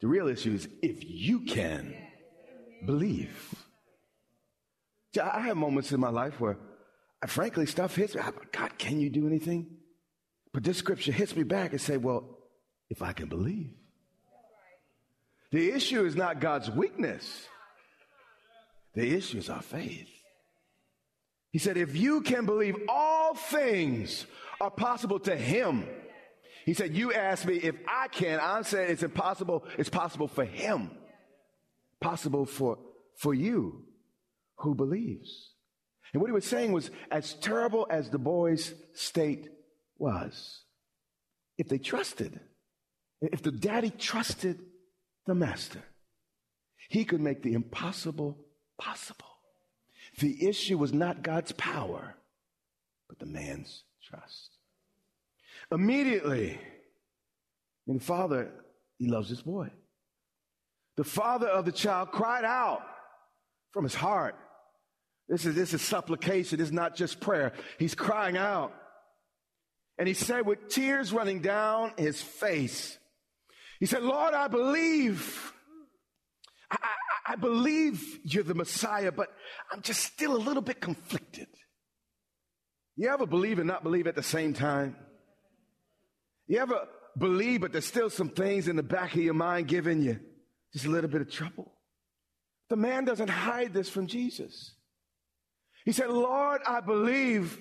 The 0.00 0.08
real 0.08 0.28
issue 0.28 0.52
is 0.52 0.68
if 0.82 0.98
you 1.00 1.40
can 1.40 1.94
believe. 2.84 3.54
I 5.22 5.40
have 5.40 5.56
moments 5.56 5.92
in 5.92 6.00
my 6.00 6.08
life 6.08 6.40
where, 6.40 6.56
uh, 7.22 7.26
frankly, 7.26 7.66
stuff 7.66 7.94
hits 7.94 8.14
me. 8.14 8.22
God, 8.50 8.78
can 8.78 8.98
you 9.00 9.10
do 9.10 9.26
anything? 9.26 9.76
But 10.52 10.64
this 10.64 10.78
scripture 10.78 11.12
hits 11.12 11.36
me 11.36 11.42
back 11.42 11.72
and 11.72 11.80
say, 11.80 11.96
well, 11.96 12.38
if 12.90 13.02
I 13.02 13.12
can 13.12 13.28
believe. 13.28 13.70
The 15.50 15.70
issue 15.70 16.04
is 16.04 16.16
not 16.16 16.40
God's 16.40 16.70
weakness. 16.70 17.46
The 18.94 19.14
issue 19.14 19.38
is 19.38 19.48
our 19.48 19.62
faith. 19.62 20.08
He 21.50 21.58
said, 21.58 21.76
if 21.76 21.96
you 21.96 22.22
can 22.22 22.46
believe 22.46 22.76
all 22.88 23.34
things 23.34 24.26
are 24.60 24.70
possible 24.70 25.18
to 25.20 25.36
him. 25.36 25.86
He 26.64 26.72
said, 26.72 26.94
you 26.94 27.12
asked 27.12 27.46
me 27.46 27.56
if 27.56 27.74
I 27.88 28.08
can. 28.08 28.38
I'm 28.40 28.62
saying 28.62 28.90
it's 28.90 29.02
impossible. 29.02 29.64
It's 29.76 29.90
possible 29.90 30.28
for 30.28 30.44
him. 30.44 30.90
Possible 32.00 32.46
for, 32.46 32.78
for 33.16 33.34
you 33.34 33.84
who 34.56 34.74
believes. 34.74 35.50
And 36.12 36.20
what 36.20 36.28
he 36.28 36.32
was 36.32 36.46
saying 36.46 36.72
was 36.72 36.90
as 37.10 37.34
terrible 37.34 37.86
as 37.90 38.10
the 38.10 38.18
boy's 38.18 38.74
state 38.94 39.48
was, 39.98 40.62
if 41.58 41.68
they 41.68 41.78
trusted, 41.78 42.38
if 43.20 43.42
the 43.42 43.52
daddy 43.52 43.90
trusted 43.90 44.60
the 45.26 45.34
master, 45.34 45.82
he 46.88 47.04
could 47.04 47.20
make 47.20 47.42
the 47.42 47.54
impossible 47.54 48.38
possible. 48.82 49.26
The 50.18 50.48
issue 50.48 50.76
was 50.76 50.92
not 50.92 51.22
God's 51.22 51.52
power, 51.52 52.16
but 53.08 53.18
the 53.18 53.26
man's 53.26 53.84
trust. 54.02 54.50
Immediately, 55.70 56.58
and 57.86 58.00
the 58.00 58.04
father, 58.04 58.50
he 58.98 59.08
loves 59.08 59.28
his 59.28 59.42
boy. 59.42 59.70
The 60.96 61.04
father 61.04 61.46
of 61.46 61.64
the 61.64 61.72
child 61.72 62.10
cried 62.10 62.44
out 62.44 62.82
from 63.70 63.84
his 63.84 63.94
heart. 63.94 64.36
This 65.28 65.46
is, 65.46 65.54
this 65.54 65.72
is 65.72 65.80
supplication. 65.80 66.58
This 66.58 66.68
is 66.68 66.72
not 66.72 66.94
just 66.96 67.20
prayer. 67.20 67.52
He's 67.78 67.94
crying 67.94 68.36
out. 68.36 68.74
And 69.96 70.08
he 70.08 70.14
said 70.14 70.44
with 70.44 70.68
tears 70.68 71.12
running 71.12 71.40
down 71.40 71.92
his 71.96 72.20
face, 72.20 72.98
he 73.78 73.86
said, 73.86 74.02
Lord, 74.02 74.34
I 74.34 74.48
believe. 74.48 75.51
I, 77.32 77.36
believe 77.36 78.20
you're 78.24 78.44
the 78.44 78.54
Messiah, 78.54 79.12
but 79.12 79.28
I'm 79.70 79.82
just 79.82 80.00
still 80.00 80.36
a 80.36 80.38
little 80.38 80.62
bit 80.62 80.80
conflicted. 80.80 81.48
You 82.96 83.08
ever 83.08 83.26
believe 83.26 83.58
and 83.58 83.66
not 83.66 83.82
believe 83.82 84.06
at 84.06 84.14
the 84.14 84.22
same 84.22 84.54
time? 84.54 84.96
You 86.46 86.58
ever 86.58 86.86
believe, 87.16 87.62
but 87.62 87.72
there's 87.72 87.86
still 87.86 88.10
some 88.10 88.28
things 88.28 88.68
in 88.68 88.76
the 88.76 88.82
back 88.82 89.14
of 89.14 89.22
your 89.22 89.34
mind 89.34 89.68
giving 89.68 90.02
you 90.02 90.20
just 90.72 90.86
a 90.86 90.90
little 90.90 91.10
bit 91.10 91.20
of 91.20 91.30
trouble? 91.30 91.72
The 92.68 92.76
man 92.76 93.04
doesn't 93.04 93.28
hide 93.28 93.72
this 93.72 93.88
from 93.88 94.06
Jesus. 94.06 94.74
He 95.84 95.92
said, 95.92 96.10
Lord, 96.10 96.60
I 96.66 96.80
believe, 96.80 97.58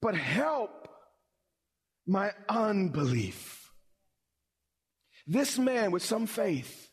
but 0.00 0.14
help 0.14 0.88
my 2.06 2.30
unbelief. 2.48 3.70
This 5.26 5.58
man 5.58 5.90
with 5.90 6.04
some 6.04 6.26
faith, 6.26 6.85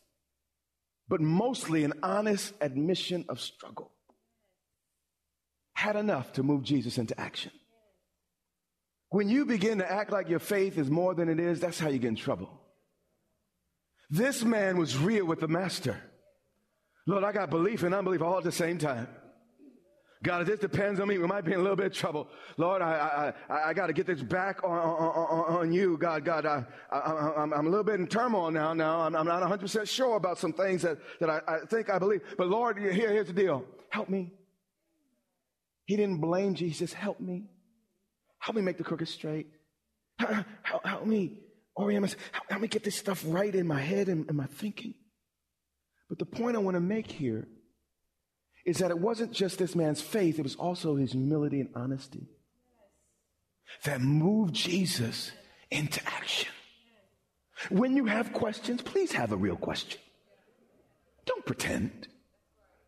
but 1.08 1.20
mostly 1.20 1.84
an 1.84 1.92
honest 2.02 2.52
admission 2.60 3.24
of 3.28 3.40
struggle, 3.40 3.92
had 5.74 5.96
enough 5.96 6.32
to 6.32 6.42
move 6.42 6.62
Jesus 6.62 6.98
into 6.98 7.18
action. 7.20 7.52
When 9.10 9.28
you 9.28 9.44
begin 9.44 9.78
to 9.78 9.90
act 9.90 10.10
like 10.10 10.28
your 10.28 10.38
faith 10.38 10.78
is 10.78 10.90
more 10.90 11.14
than 11.14 11.28
it 11.28 11.38
is, 11.38 11.60
that's 11.60 11.78
how 11.78 11.88
you 11.88 11.98
get 11.98 12.08
in 12.08 12.16
trouble. 12.16 12.50
This 14.10 14.42
man 14.44 14.76
was 14.76 14.96
real 14.96 15.24
with 15.24 15.40
the 15.40 15.48
master. 15.48 16.00
Lord, 17.06 17.24
I 17.24 17.32
got 17.32 17.50
belief 17.50 17.82
and 17.82 17.94
unbelief 17.94 18.22
all 18.22 18.38
at 18.38 18.44
the 18.44 18.52
same 18.52 18.78
time. 18.78 19.08
God, 20.24 20.40
if 20.40 20.48
this 20.48 20.58
depends 20.58 21.00
on 21.00 21.08
me, 21.08 21.18
we 21.18 21.26
might 21.26 21.44
be 21.44 21.52
in 21.52 21.60
a 21.60 21.62
little 21.62 21.76
bit 21.76 21.86
of 21.86 21.92
trouble. 21.92 22.28
Lord, 22.56 22.80
I, 22.80 23.34
I, 23.50 23.68
I, 23.68 23.74
got 23.74 23.88
to 23.88 23.92
get 23.92 24.06
this 24.06 24.22
back 24.22 24.64
on, 24.64 24.70
on, 24.70 25.56
on, 25.56 25.72
you. 25.72 25.98
God, 25.98 26.24
God, 26.24 26.46
I, 26.46 26.64
I, 26.90 27.42
am 27.42 27.52
I'm 27.52 27.66
a 27.66 27.68
little 27.68 27.84
bit 27.84 28.00
in 28.00 28.06
turmoil 28.06 28.50
now. 28.50 28.72
Now 28.72 29.00
I'm, 29.00 29.14
I'm 29.14 29.26
not 29.26 29.42
100% 29.42 29.86
sure 29.86 30.16
about 30.16 30.38
some 30.38 30.54
things 30.54 30.80
that, 30.80 30.96
that 31.20 31.28
I, 31.28 31.40
I 31.46 31.58
think 31.66 31.90
I 31.90 31.98
believe. 31.98 32.22
But 32.38 32.48
Lord, 32.48 32.78
here, 32.78 32.90
here's 32.90 33.26
the 33.26 33.34
deal. 33.34 33.66
Help 33.90 34.08
me. 34.08 34.32
He 35.84 35.94
didn't 35.96 36.22
blame 36.22 36.54
Jesus. 36.54 36.94
Help 36.94 37.20
me. 37.20 37.44
Help 38.38 38.56
me 38.56 38.62
make 38.62 38.78
the 38.78 38.84
crooked 38.84 39.08
straight. 39.08 39.48
Help, 40.18 40.86
help, 40.86 41.06
me 41.06 41.38
orient. 41.76 42.16
Help, 42.32 42.50
help 42.50 42.62
me 42.62 42.68
get 42.68 42.82
this 42.82 42.96
stuff 42.96 43.22
right 43.26 43.54
in 43.54 43.66
my 43.66 43.80
head 43.80 44.08
and, 44.08 44.26
and 44.28 44.38
my 44.38 44.46
thinking. 44.46 44.94
But 46.08 46.18
the 46.18 46.24
point 46.24 46.56
I 46.56 46.60
want 46.60 46.76
to 46.76 46.80
make 46.80 47.10
here 47.10 47.46
is 48.64 48.78
that 48.78 48.90
it 48.90 48.98
wasn't 48.98 49.32
just 49.32 49.58
this 49.58 49.74
man's 49.74 50.00
faith, 50.00 50.38
it 50.38 50.42
was 50.42 50.56
also 50.56 50.96
his 50.96 51.12
humility 51.12 51.60
and 51.60 51.70
honesty 51.74 52.26
that 53.84 54.00
moved 54.00 54.54
Jesus 54.54 55.32
into 55.70 56.00
action. 56.06 56.52
When 57.70 57.96
you 57.96 58.06
have 58.06 58.32
questions, 58.32 58.82
please 58.82 59.12
have 59.12 59.32
a 59.32 59.36
real 59.36 59.56
question. 59.56 60.00
Don't 61.26 61.44
pretend. 61.44 62.08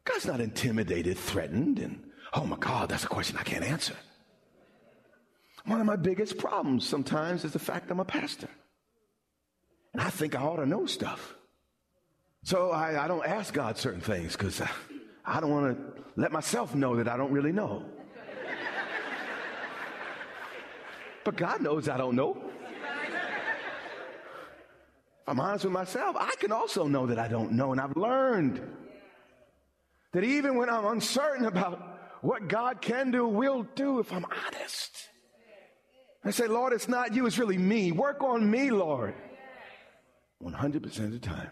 God's 0.04 0.26
not 0.26 0.40
intimidated, 0.40 1.18
threatened, 1.18 1.78
and 1.78 2.02
oh 2.32 2.44
my 2.44 2.56
God, 2.56 2.88
that's 2.88 3.04
a 3.04 3.08
question 3.08 3.36
I 3.38 3.42
can't 3.42 3.64
answer. 3.64 3.96
One 5.64 5.80
of 5.80 5.86
my 5.86 5.96
biggest 5.96 6.38
problems 6.38 6.86
sometimes 6.86 7.44
is 7.44 7.52
the 7.52 7.58
fact 7.58 7.90
I'm 7.90 8.00
a 8.00 8.04
pastor. 8.04 8.48
And 9.92 10.02
I 10.02 10.10
think 10.10 10.34
I 10.34 10.42
ought 10.42 10.56
to 10.56 10.66
know 10.66 10.86
stuff. 10.86 11.34
So 12.44 12.70
I, 12.70 13.04
I 13.04 13.08
don't 13.08 13.26
ask 13.26 13.52
God 13.52 13.76
certain 13.76 14.00
things 14.00 14.36
because 14.36 14.60
uh, 14.60 14.68
I 15.26 15.40
don't 15.40 15.50
want 15.50 15.76
to 15.76 16.02
let 16.14 16.30
myself 16.30 16.74
know 16.74 16.96
that 16.96 17.08
I 17.08 17.16
don't 17.16 17.32
really 17.32 17.52
know. 17.52 17.84
but 21.24 21.36
God 21.36 21.60
knows 21.60 21.88
I 21.88 21.98
don't 21.98 22.14
know. 22.14 22.40
If 25.22 25.30
I'm 25.30 25.40
honest 25.40 25.64
with 25.64 25.72
myself, 25.72 26.14
I 26.16 26.32
can 26.38 26.52
also 26.52 26.86
know 26.86 27.06
that 27.06 27.18
I 27.18 27.26
don't 27.26 27.52
know. 27.52 27.72
And 27.72 27.80
I've 27.80 27.96
learned 27.96 28.60
that 30.12 30.22
even 30.22 30.56
when 30.56 30.70
I'm 30.70 30.86
uncertain 30.86 31.46
about 31.46 32.22
what 32.22 32.46
God 32.46 32.80
can 32.80 33.10
do, 33.10 33.26
will 33.26 33.64
do, 33.74 33.98
if 33.98 34.12
I'm 34.12 34.24
honest, 34.24 35.08
I 36.24 36.30
say, 36.30 36.46
Lord, 36.46 36.72
it's 36.72 36.88
not 36.88 37.14
you, 37.14 37.26
it's 37.26 37.38
really 37.38 37.58
me. 37.58 37.90
Work 37.90 38.22
on 38.22 38.48
me, 38.48 38.70
Lord. 38.70 39.14
100% 40.42 40.84
of 41.04 41.12
the 41.12 41.18
time, 41.18 41.50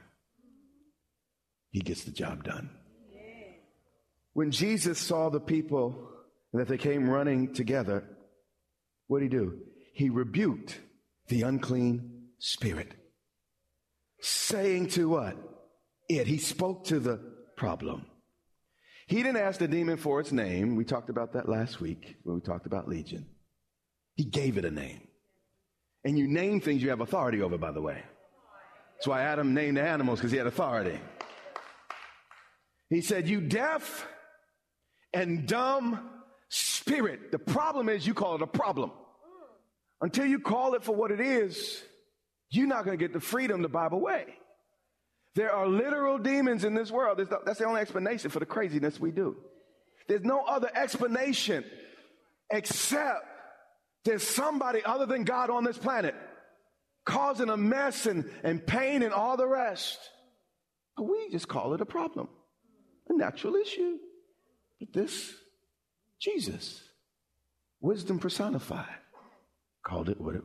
He 1.70 1.80
gets 1.80 2.04
the 2.04 2.12
job 2.12 2.44
done. 2.44 2.70
When 4.34 4.50
Jesus 4.50 4.98
saw 4.98 5.30
the 5.30 5.40
people 5.40 6.10
and 6.52 6.60
that 6.60 6.68
they 6.68 6.76
came 6.76 7.08
running 7.08 7.54
together, 7.54 8.04
what 9.06 9.20
did 9.20 9.32
he 9.32 9.38
do? 9.38 9.58
He 9.94 10.10
rebuked 10.10 10.78
the 11.28 11.42
unclean 11.42 12.28
spirit, 12.38 12.92
saying 14.20 14.88
to 14.88 15.08
what? 15.08 15.36
It. 16.08 16.26
He 16.26 16.38
spoke 16.38 16.84
to 16.86 16.98
the 16.98 17.20
problem. 17.56 18.06
He 19.06 19.22
didn't 19.22 19.36
ask 19.36 19.58
the 19.58 19.68
demon 19.68 19.96
for 19.96 20.20
its 20.20 20.32
name. 20.32 20.76
We 20.76 20.84
talked 20.84 21.10
about 21.10 21.32
that 21.34 21.48
last 21.48 21.80
week 21.80 22.16
when 22.24 22.36
we 22.36 22.40
talked 22.42 22.66
about 22.66 22.88
Legion. 22.88 23.26
He 24.16 24.24
gave 24.24 24.58
it 24.58 24.64
a 24.64 24.70
name. 24.70 25.00
And 26.04 26.18
you 26.18 26.28
name 26.28 26.60
things 26.60 26.82
you 26.82 26.90
have 26.90 27.00
authority 27.00 27.40
over, 27.42 27.56
by 27.56 27.70
the 27.70 27.80
way. 27.80 28.02
That's 28.94 29.06
why 29.06 29.22
Adam 29.22 29.54
named 29.54 29.76
the 29.76 29.82
animals 29.82 30.18
because 30.18 30.32
he 30.32 30.38
had 30.38 30.46
authority. 30.46 30.98
He 32.90 33.00
said, 33.00 33.28
You 33.28 33.40
deaf 33.40 34.06
and 35.14 35.46
dumb 35.46 36.10
spirit. 36.48 37.32
The 37.32 37.38
problem 37.38 37.88
is 37.88 38.06
you 38.06 38.14
call 38.14 38.34
it 38.34 38.42
a 38.42 38.46
problem. 38.46 38.90
Until 40.00 40.26
you 40.26 40.40
call 40.40 40.74
it 40.74 40.84
for 40.84 40.94
what 40.94 41.10
it 41.10 41.20
is, 41.20 41.82
you're 42.50 42.66
not 42.66 42.84
going 42.84 42.98
to 42.98 43.02
get 43.02 43.12
the 43.12 43.20
freedom 43.20 43.62
the 43.62 43.68
Bible 43.68 44.00
way. 44.00 44.26
There 45.34 45.50
are 45.50 45.66
literal 45.66 46.18
demons 46.18 46.64
in 46.64 46.74
this 46.74 46.90
world. 46.90 47.20
That's 47.44 47.58
the 47.58 47.64
only 47.64 47.80
explanation 47.80 48.30
for 48.30 48.38
the 48.38 48.46
craziness 48.46 49.00
we 49.00 49.10
do. 49.10 49.36
There's 50.06 50.24
no 50.24 50.42
other 50.42 50.70
explanation 50.74 51.64
except 52.50 53.26
there's 54.04 54.22
somebody 54.22 54.84
other 54.84 55.06
than 55.06 55.24
God 55.24 55.48
on 55.48 55.64
this 55.64 55.78
planet 55.78 56.14
causing 57.06 57.48
a 57.48 57.56
mess 57.56 58.06
and, 58.06 58.30
and 58.42 58.66
pain 58.66 59.02
and 59.02 59.12
all 59.12 59.36
the 59.36 59.46
rest. 59.46 59.98
But 60.96 61.04
we 61.04 61.28
just 61.30 61.48
call 61.48 61.74
it 61.74 61.80
a 61.80 61.86
problem, 61.86 62.28
a 63.08 63.16
natural 63.16 63.56
issue. 63.56 63.98
This, 64.92 65.34
Jesus, 66.20 66.82
wisdom 67.80 68.18
personified, 68.18 68.86
called 69.82 70.08
it 70.08 70.20
what 70.20 70.34
it 70.34 70.42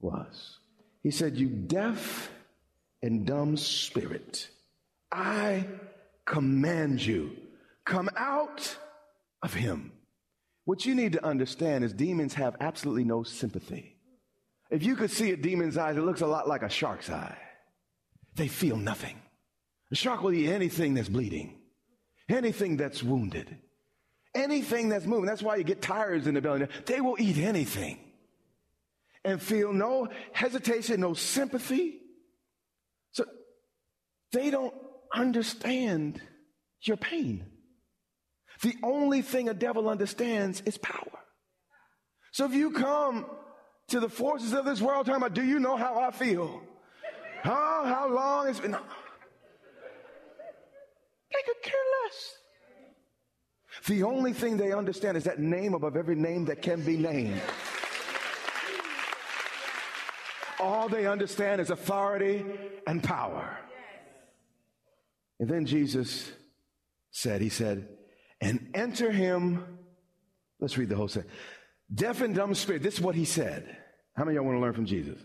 was. 0.00 0.58
He 1.02 1.10
said, 1.10 1.36
You 1.36 1.48
deaf 1.48 2.30
and 3.02 3.26
dumb 3.26 3.56
spirit, 3.56 4.48
I 5.12 5.66
command 6.24 7.04
you, 7.04 7.36
come 7.84 8.10
out 8.16 8.76
of 9.42 9.54
him. 9.54 9.92
What 10.64 10.84
you 10.84 10.94
need 10.94 11.12
to 11.12 11.24
understand 11.24 11.84
is 11.84 11.92
demons 11.92 12.34
have 12.34 12.56
absolutely 12.60 13.04
no 13.04 13.22
sympathy. 13.22 13.96
If 14.70 14.82
you 14.82 14.96
could 14.96 15.12
see 15.12 15.30
a 15.30 15.36
demon's 15.36 15.76
eyes, 15.76 15.96
it 15.96 16.00
looks 16.00 16.22
a 16.22 16.26
lot 16.26 16.48
like 16.48 16.62
a 16.62 16.68
shark's 16.68 17.08
eye. 17.08 17.38
They 18.34 18.48
feel 18.48 18.76
nothing. 18.76 19.16
A 19.92 19.94
shark 19.94 20.22
will 20.22 20.32
eat 20.32 20.50
anything 20.50 20.94
that's 20.94 21.08
bleeding 21.08 21.56
anything 22.28 22.76
that's 22.76 23.02
wounded, 23.02 23.56
anything 24.36 24.88
that's 24.90 25.06
moving. 25.06 25.26
That's 25.26 25.42
why 25.42 25.56
you 25.56 25.64
get 25.64 25.82
tires 25.82 26.26
in 26.26 26.34
the 26.34 26.40
belly. 26.40 26.66
They 26.84 27.00
will 27.00 27.16
eat 27.18 27.38
anything 27.38 27.98
and 29.24 29.42
feel 29.42 29.72
no 29.72 30.08
hesitation, 30.32 31.00
no 31.00 31.14
sympathy. 31.14 31.98
So 33.12 33.24
they 34.32 34.50
don't 34.50 34.74
understand 35.12 36.20
your 36.82 36.96
pain. 36.96 37.44
The 38.62 38.76
only 38.82 39.22
thing 39.22 39.48
a 39.48 39.54
devil 39.54 39.88
understands 39.88 40.62
is 40.64 40.78
power. 40.78 41.18
So 42.32 42.44
if 42.44 42.54
you 42.54 42.70
come 42.70 43.26
to 43.88 44.00
the 44.00 44.08
forces 44.08 44.52
of 44.52 44.64
this 44.64 44.80
world 44.80 45.06
talking 45.06 45.22
about, 45.22 45.34
do 45.34 45.44
you 45.44 45.58
know 45.58 45.76
how 45.76 45.98
I 45.98 46.10
feel? 46.10 46.62
How, 47.42 47.84
how 47.84 48.08
long 48.12 48.48
it's 48.48 48.60
been? 48.60 48.72
They 48.72 48.78
could 51.44 51.62
care 51.62 51.80
less. 52.04 52.34
The 53.86 54.02
only 54.02 54.32
thing 54.32 54.56
they 54.56 54.72
understand 54.72 55.16
is 55.16 55.24
that 55.24 55.38
name 55.38 55.74
above 55.74 55.96
every 55.96 56.16
name 56.16 56.46
that 56.46 56.62
can 56.62 56.80
be 56.80 56.96
named. 56.96 57.40
All 60.58 60.88
they 60.88 61.06
understand 61.06 61.60
is 61.60 61.70
authority 61.70 62.44
and 62.86 63.02
power. 63.02 63.58
And 65.38 65.48
then 65.48 65.66
Jesus 65.66 66.32
said, 67.10 67.40
He 67.40 67.50
said, 67.50 67.88
and 68.40 68.70
enter 68.74 69.10
him. 69.10 69.78
Let's 70.60 70.78
read 70.78 70.88
the 70.88 70.96
whole 70.96 71.08
thing. 71.08 71.24
Deaf 71.94 72.20
and 72.22 72.34
dumb 72.34 72.54
spirit. 72.54 72.82
This 72.82 72.94
is 72.94 73.00
what 73.00 73.14
he 73.14 73.24
said. 73.24 73.76
How 74.16 74.24
many 74.24 74.36
of 74.36 74.42
y'all 74.42 74.50
want 74.50 74.56
to 74.56 74.62
learn 74.62 74.72
from 74.72 74.86
Jesus? 74.86 75.20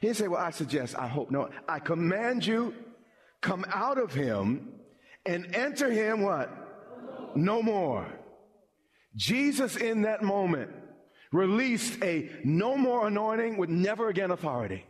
He 0.00 0.08
didn't 0.08 0.18
say, 0.18 0.28
Well, 0.28 0.40
I 0.40 0.50
suggest, 0.50 0.98
I 0.98 1.06
hope. 1.06 1.30
No, 1.30 1.48
I 1.68 1.78
command 1.78 2.44
you, 2.44 2.74
come 3.40 3.64
out 3.68 3.98
of 3.98 4.12
him 4.12 4.72
and 5.24 5.54
enter 5.54 5.90
him 5.90 6.22
what? 6.22 6.50
No 7.36 7.62
more. 7.62 8.06
Jesus 9.14 9.76
in 9.76 10.02
that 10.02 10.22
moment 10.22 10.70
released 11.32 12.02
a 12.02 12.30
no 12.44 12.76
more 12.76 13.06
anointing 13.06 13.56
with 13.56 13.70
never 13.70 14.08
again 14.08 14.30
authority. 14.30 14.84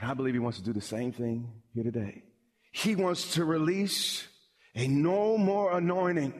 And 0.00 0.10
I 0.10 0.14
believe 0.14 0.34
he 0.34 0.40
wants 0.40 0.58
to 0.58 0.64
do 0.64 0.72
the 0.72 0.80
same 0.80 1.12
thing 1.12 1.50
here 1.74 1.84
today. 1.84 2.22
He 2.70 2.94
wants 2.94 3.34
to 3.34 3.44
release 3.44 4.26
a 4.74 4.86
no 4.86 5.36
more 5.36 5.76
anointing. 5.76 6.32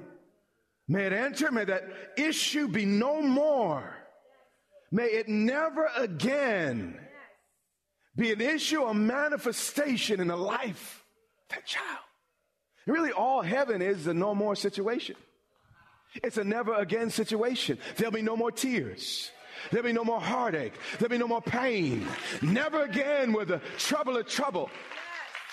May 0.86 1.06
it 1.06 1.12
enter, 1.12 1.50
may 1.50 1.64
that 1.64 1.84
issue 2.16 2.68
be 2.68 2.84
no 2.84 3.20
more. 3.20 3.96
May 4.90 5.06
it 5.06 5.28
never 5.28 5.90
again 5.96 6.98
be 8.16 8.32
an 8.32 8.40
issue, 8.40 8.84
a 8.84 8.94
manifestation 8.94 10.20
in 10.20 10.28
the 10.28 10.36
life 10.36 11.04
that 11.50 11.66
child. 11.66 11.98
And 12.86 12.94
really, 12.94 13.12
all 13.12 13.42
heaven 13.42 13.82
is 13.82 14.06
a 14.06 14.14
no 14.14 14.34
more 14.34 14.56
situation. 14.56 15.16
It's 16.14 16.38
a 16.38 16.44
never 16.44 16.74
again 16.74 17.10
situation. 17.10 17.78
There'll 17.96 18.12
be 18.12 18.22
no 18.22 18.36
more 18.36 18.50
tears. 18.50 19.30
There'll 19.70 19.84
be 19.86 19.92
no 19.92 20.04
more 20.04 20.20
heartache. 20.20 20.74
There'll 20.98 21.10
be 21.10 21.18
no 21.18 21.28
more 21.28 21.42
pain. 21.42 22.06
Never 22.42 22.82
again 22.82 23.32
will 23.32 23.44
the 23.44 23.60
trouble 23.76 24.16
of 24.16 24.26
trouble. 24.26 24.70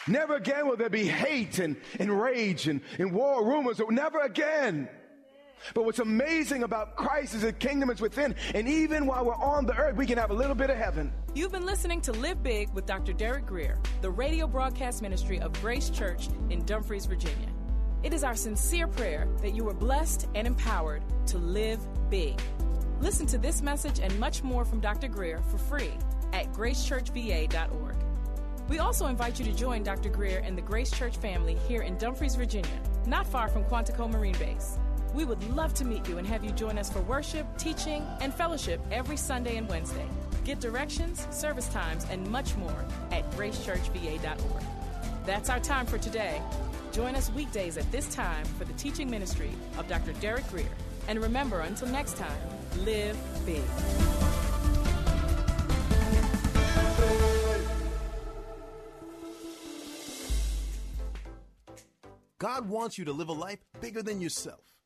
Never 0.08 0.36
again 0.36 0.68
will 0.68 0.78
there 0.78 0.90
be 0.90 1.08
hate 1.08 1.60
and, 1.60 1.76
and 2.00 2.22
rage 2.22 2.68
and, 2.68 2.82
and 3.00 3.12
war 3.12 3.44
rumors. 3.44 3.82
Never 3.90 4.20
again. 4.20 4.88
But 5.73 5.86
what's 5.86 5.99
amazing 5.99 6.63
about 6.63 6.95
Christ 6.95 7.34
is 7.34 7.41
the 7.41 7.54
kingdom 7.54 7.89
is 7.89 8.01
within. 8.01 8.36
And 8.54 8.67
even 8.67 9.06
while 9.06 9.25
we're 9.25 9.36
on 9.36 9.65
the 9.65 9.75
earth, 9.75 9.95
we 9.95 10.06
can 10.06 10.17
have 10.17 10.32
a 10.32 10.34
little 10.34 10.56
bit 10.56 10.69
of 10.69 10.78
heaven. 10.78 11.12
You've 11.34 11.51
been 11.51 11.65
listening 11.65 12.01
to 12.01 12.12
Live 12.13 12.43
Big 12.43 12.73
with 12.73 12.86
Dr. 12.86 13.13
Derek 13.13 13.45
Grier, 13.45 13.78
the 14.01 14.10
radio 14.10 14.47
broadcast 14.47 15.01
ministry 15.01 15.39
of 15.39 15.54
Grace 15.62 15.89
Church 15.89 16.28
in 16.49 16.63
Dumfries, 16.65 17.06
Virginia. 17.06 17.49
It 18.04 18.13
is 18.13 18.23
our 18.23 18.36
sincere 18.36 18.88
prayer 18.88 19.28
that 19.41 19.56
you 19.56 19.67
are 19.67 19.73
blessed 19.73 20.28
and 20.36 20.45
empowered 20.45 21.04
to 21.28 21.38
live 21.38 21.80
big. 22.10 22.39
Listen 23.01 23.25
to 23.28 23.38
this 23.38 23.62
message 23.62 23.99
and 23.99 24.17
much 24.19 24.43
more 24.43 24.63
from 24.63 24.80
Dr. 24.80 25.08
Grier 25.08 25.41
for 25.49 25.58
free 25.58 25.91
at 26.32 26.54
gracechurchva.org. 26.54 27.95
We 28.67 28.80
also 28.80 29.08
invite 29.08 29.39
you 29.39 29.45
to 29.45 29.54
join 29.54 29.84
Dr. 29.84 30.10
Grier 30.10 30.41
and 30.43 30.58
the 30.58 30.62
Grace 30.62 30.91
Church 30.91 31.17
family 31.17 31.56
here 31.67 31.82
in 31.82 31.97
Dumfries, 31.97 32.36
Virginia, 32.36 32.82
not 33.06 33.28
far 33.28 33.47
from 33.47 33.63
Quantico 33.65 34.10
Marine 34.10 34.38
Base. 34.38 34.80
We 35.15 35.23
would 35.23 35.41
love 35.56 35.73
to 35.75 35.86
meet 35.86 36.10
you 36.10 36.17
and 36.17 36.28
have 36.28 36.43
you 36.43 36.51
join 36.51 36.78
us 36.78 36.91
for 36.91 36.99
worship, 37.01 37.47
teaching, 37.58 38.06
and 38.19 38.34
fellowship 38.34 38.82
every 38.91 39.15
Sunday 39.15 39.56
and 39.56 39.67
Wednesday. 39.69 40.06
Get 40.43 40.60
directions, 40.60 41.25
service 41.32 41.69
times, 41.69 42.06
and 42.12 42.30
much 42.30 42.58
more 42.58 42.86
at 43.12 43.30
gracechurchva.org. 43.32 44.63
That's 45.25 45.49
our 45.49 45.62
time 45.62 45.86
for 45.86 45.97
today. 45.97 46.41
Join 46.91 47.15
us 47.15 47.32
weekdays 47.32 47.78
at 47.78 47.89
this 47.93 48.13
time 48.13 48.45
for 48.58 48.65
the 48.65 48.73
teaching 48.73 49.10
ministry 49.10 49.51
of 49.78 49.88
Dr. 49.88 50.12
Derek 50.13 50.47
Grier. 50.49 50.67
And 51.08 51.19
remember, 51.21 51.62
until 51.62 51.88
next 51.88 52.17
time, 52.17 52.38
live 52.84 53.17
big. 53.45 53.63
God 62.38 62.67
wants 62.67 62.97
you 62.97 63.06
to 63.06 63.13
live 63.13 63.30
a 63.30 63.34
life 63.34 63.60
bigger 63.80 64.04
than 64.04 64.19
yourself, 64.19 64.75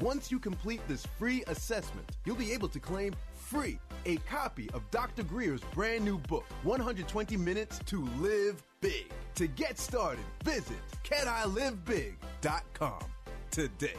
Once 0.00 0.30
you 0.30 0.38
complete 0.38 0.80
this 0.86 1.04
free 1.18 1.42
assessment, 1.48 2.08
you'll 2.24 2.36
be 2.36 2.52
able 2.52 2.68
to 2.68 2.78
claim 2.78 3.12
free 3.34 3.80
a 4.06 4.16
copy 4.18 4.70
of 4.72 4.88
Dr. 4.90 5.24
Grier's 5.24 5.60
brand 5.74 6.04
new 6.04 6.18
book, 6.18 6.44
120 6.62 7.36
Minutes 7.36 7.80
to 7.86 8.06
Live 8.20 8.62
Big. 8.80 9.10
To 9.34 9.48
get 9.48 9.78
started, 9.78 10.24
visit 10.44 10.76
canilivebig.com 11.04 13.00
today. 13.50 13.96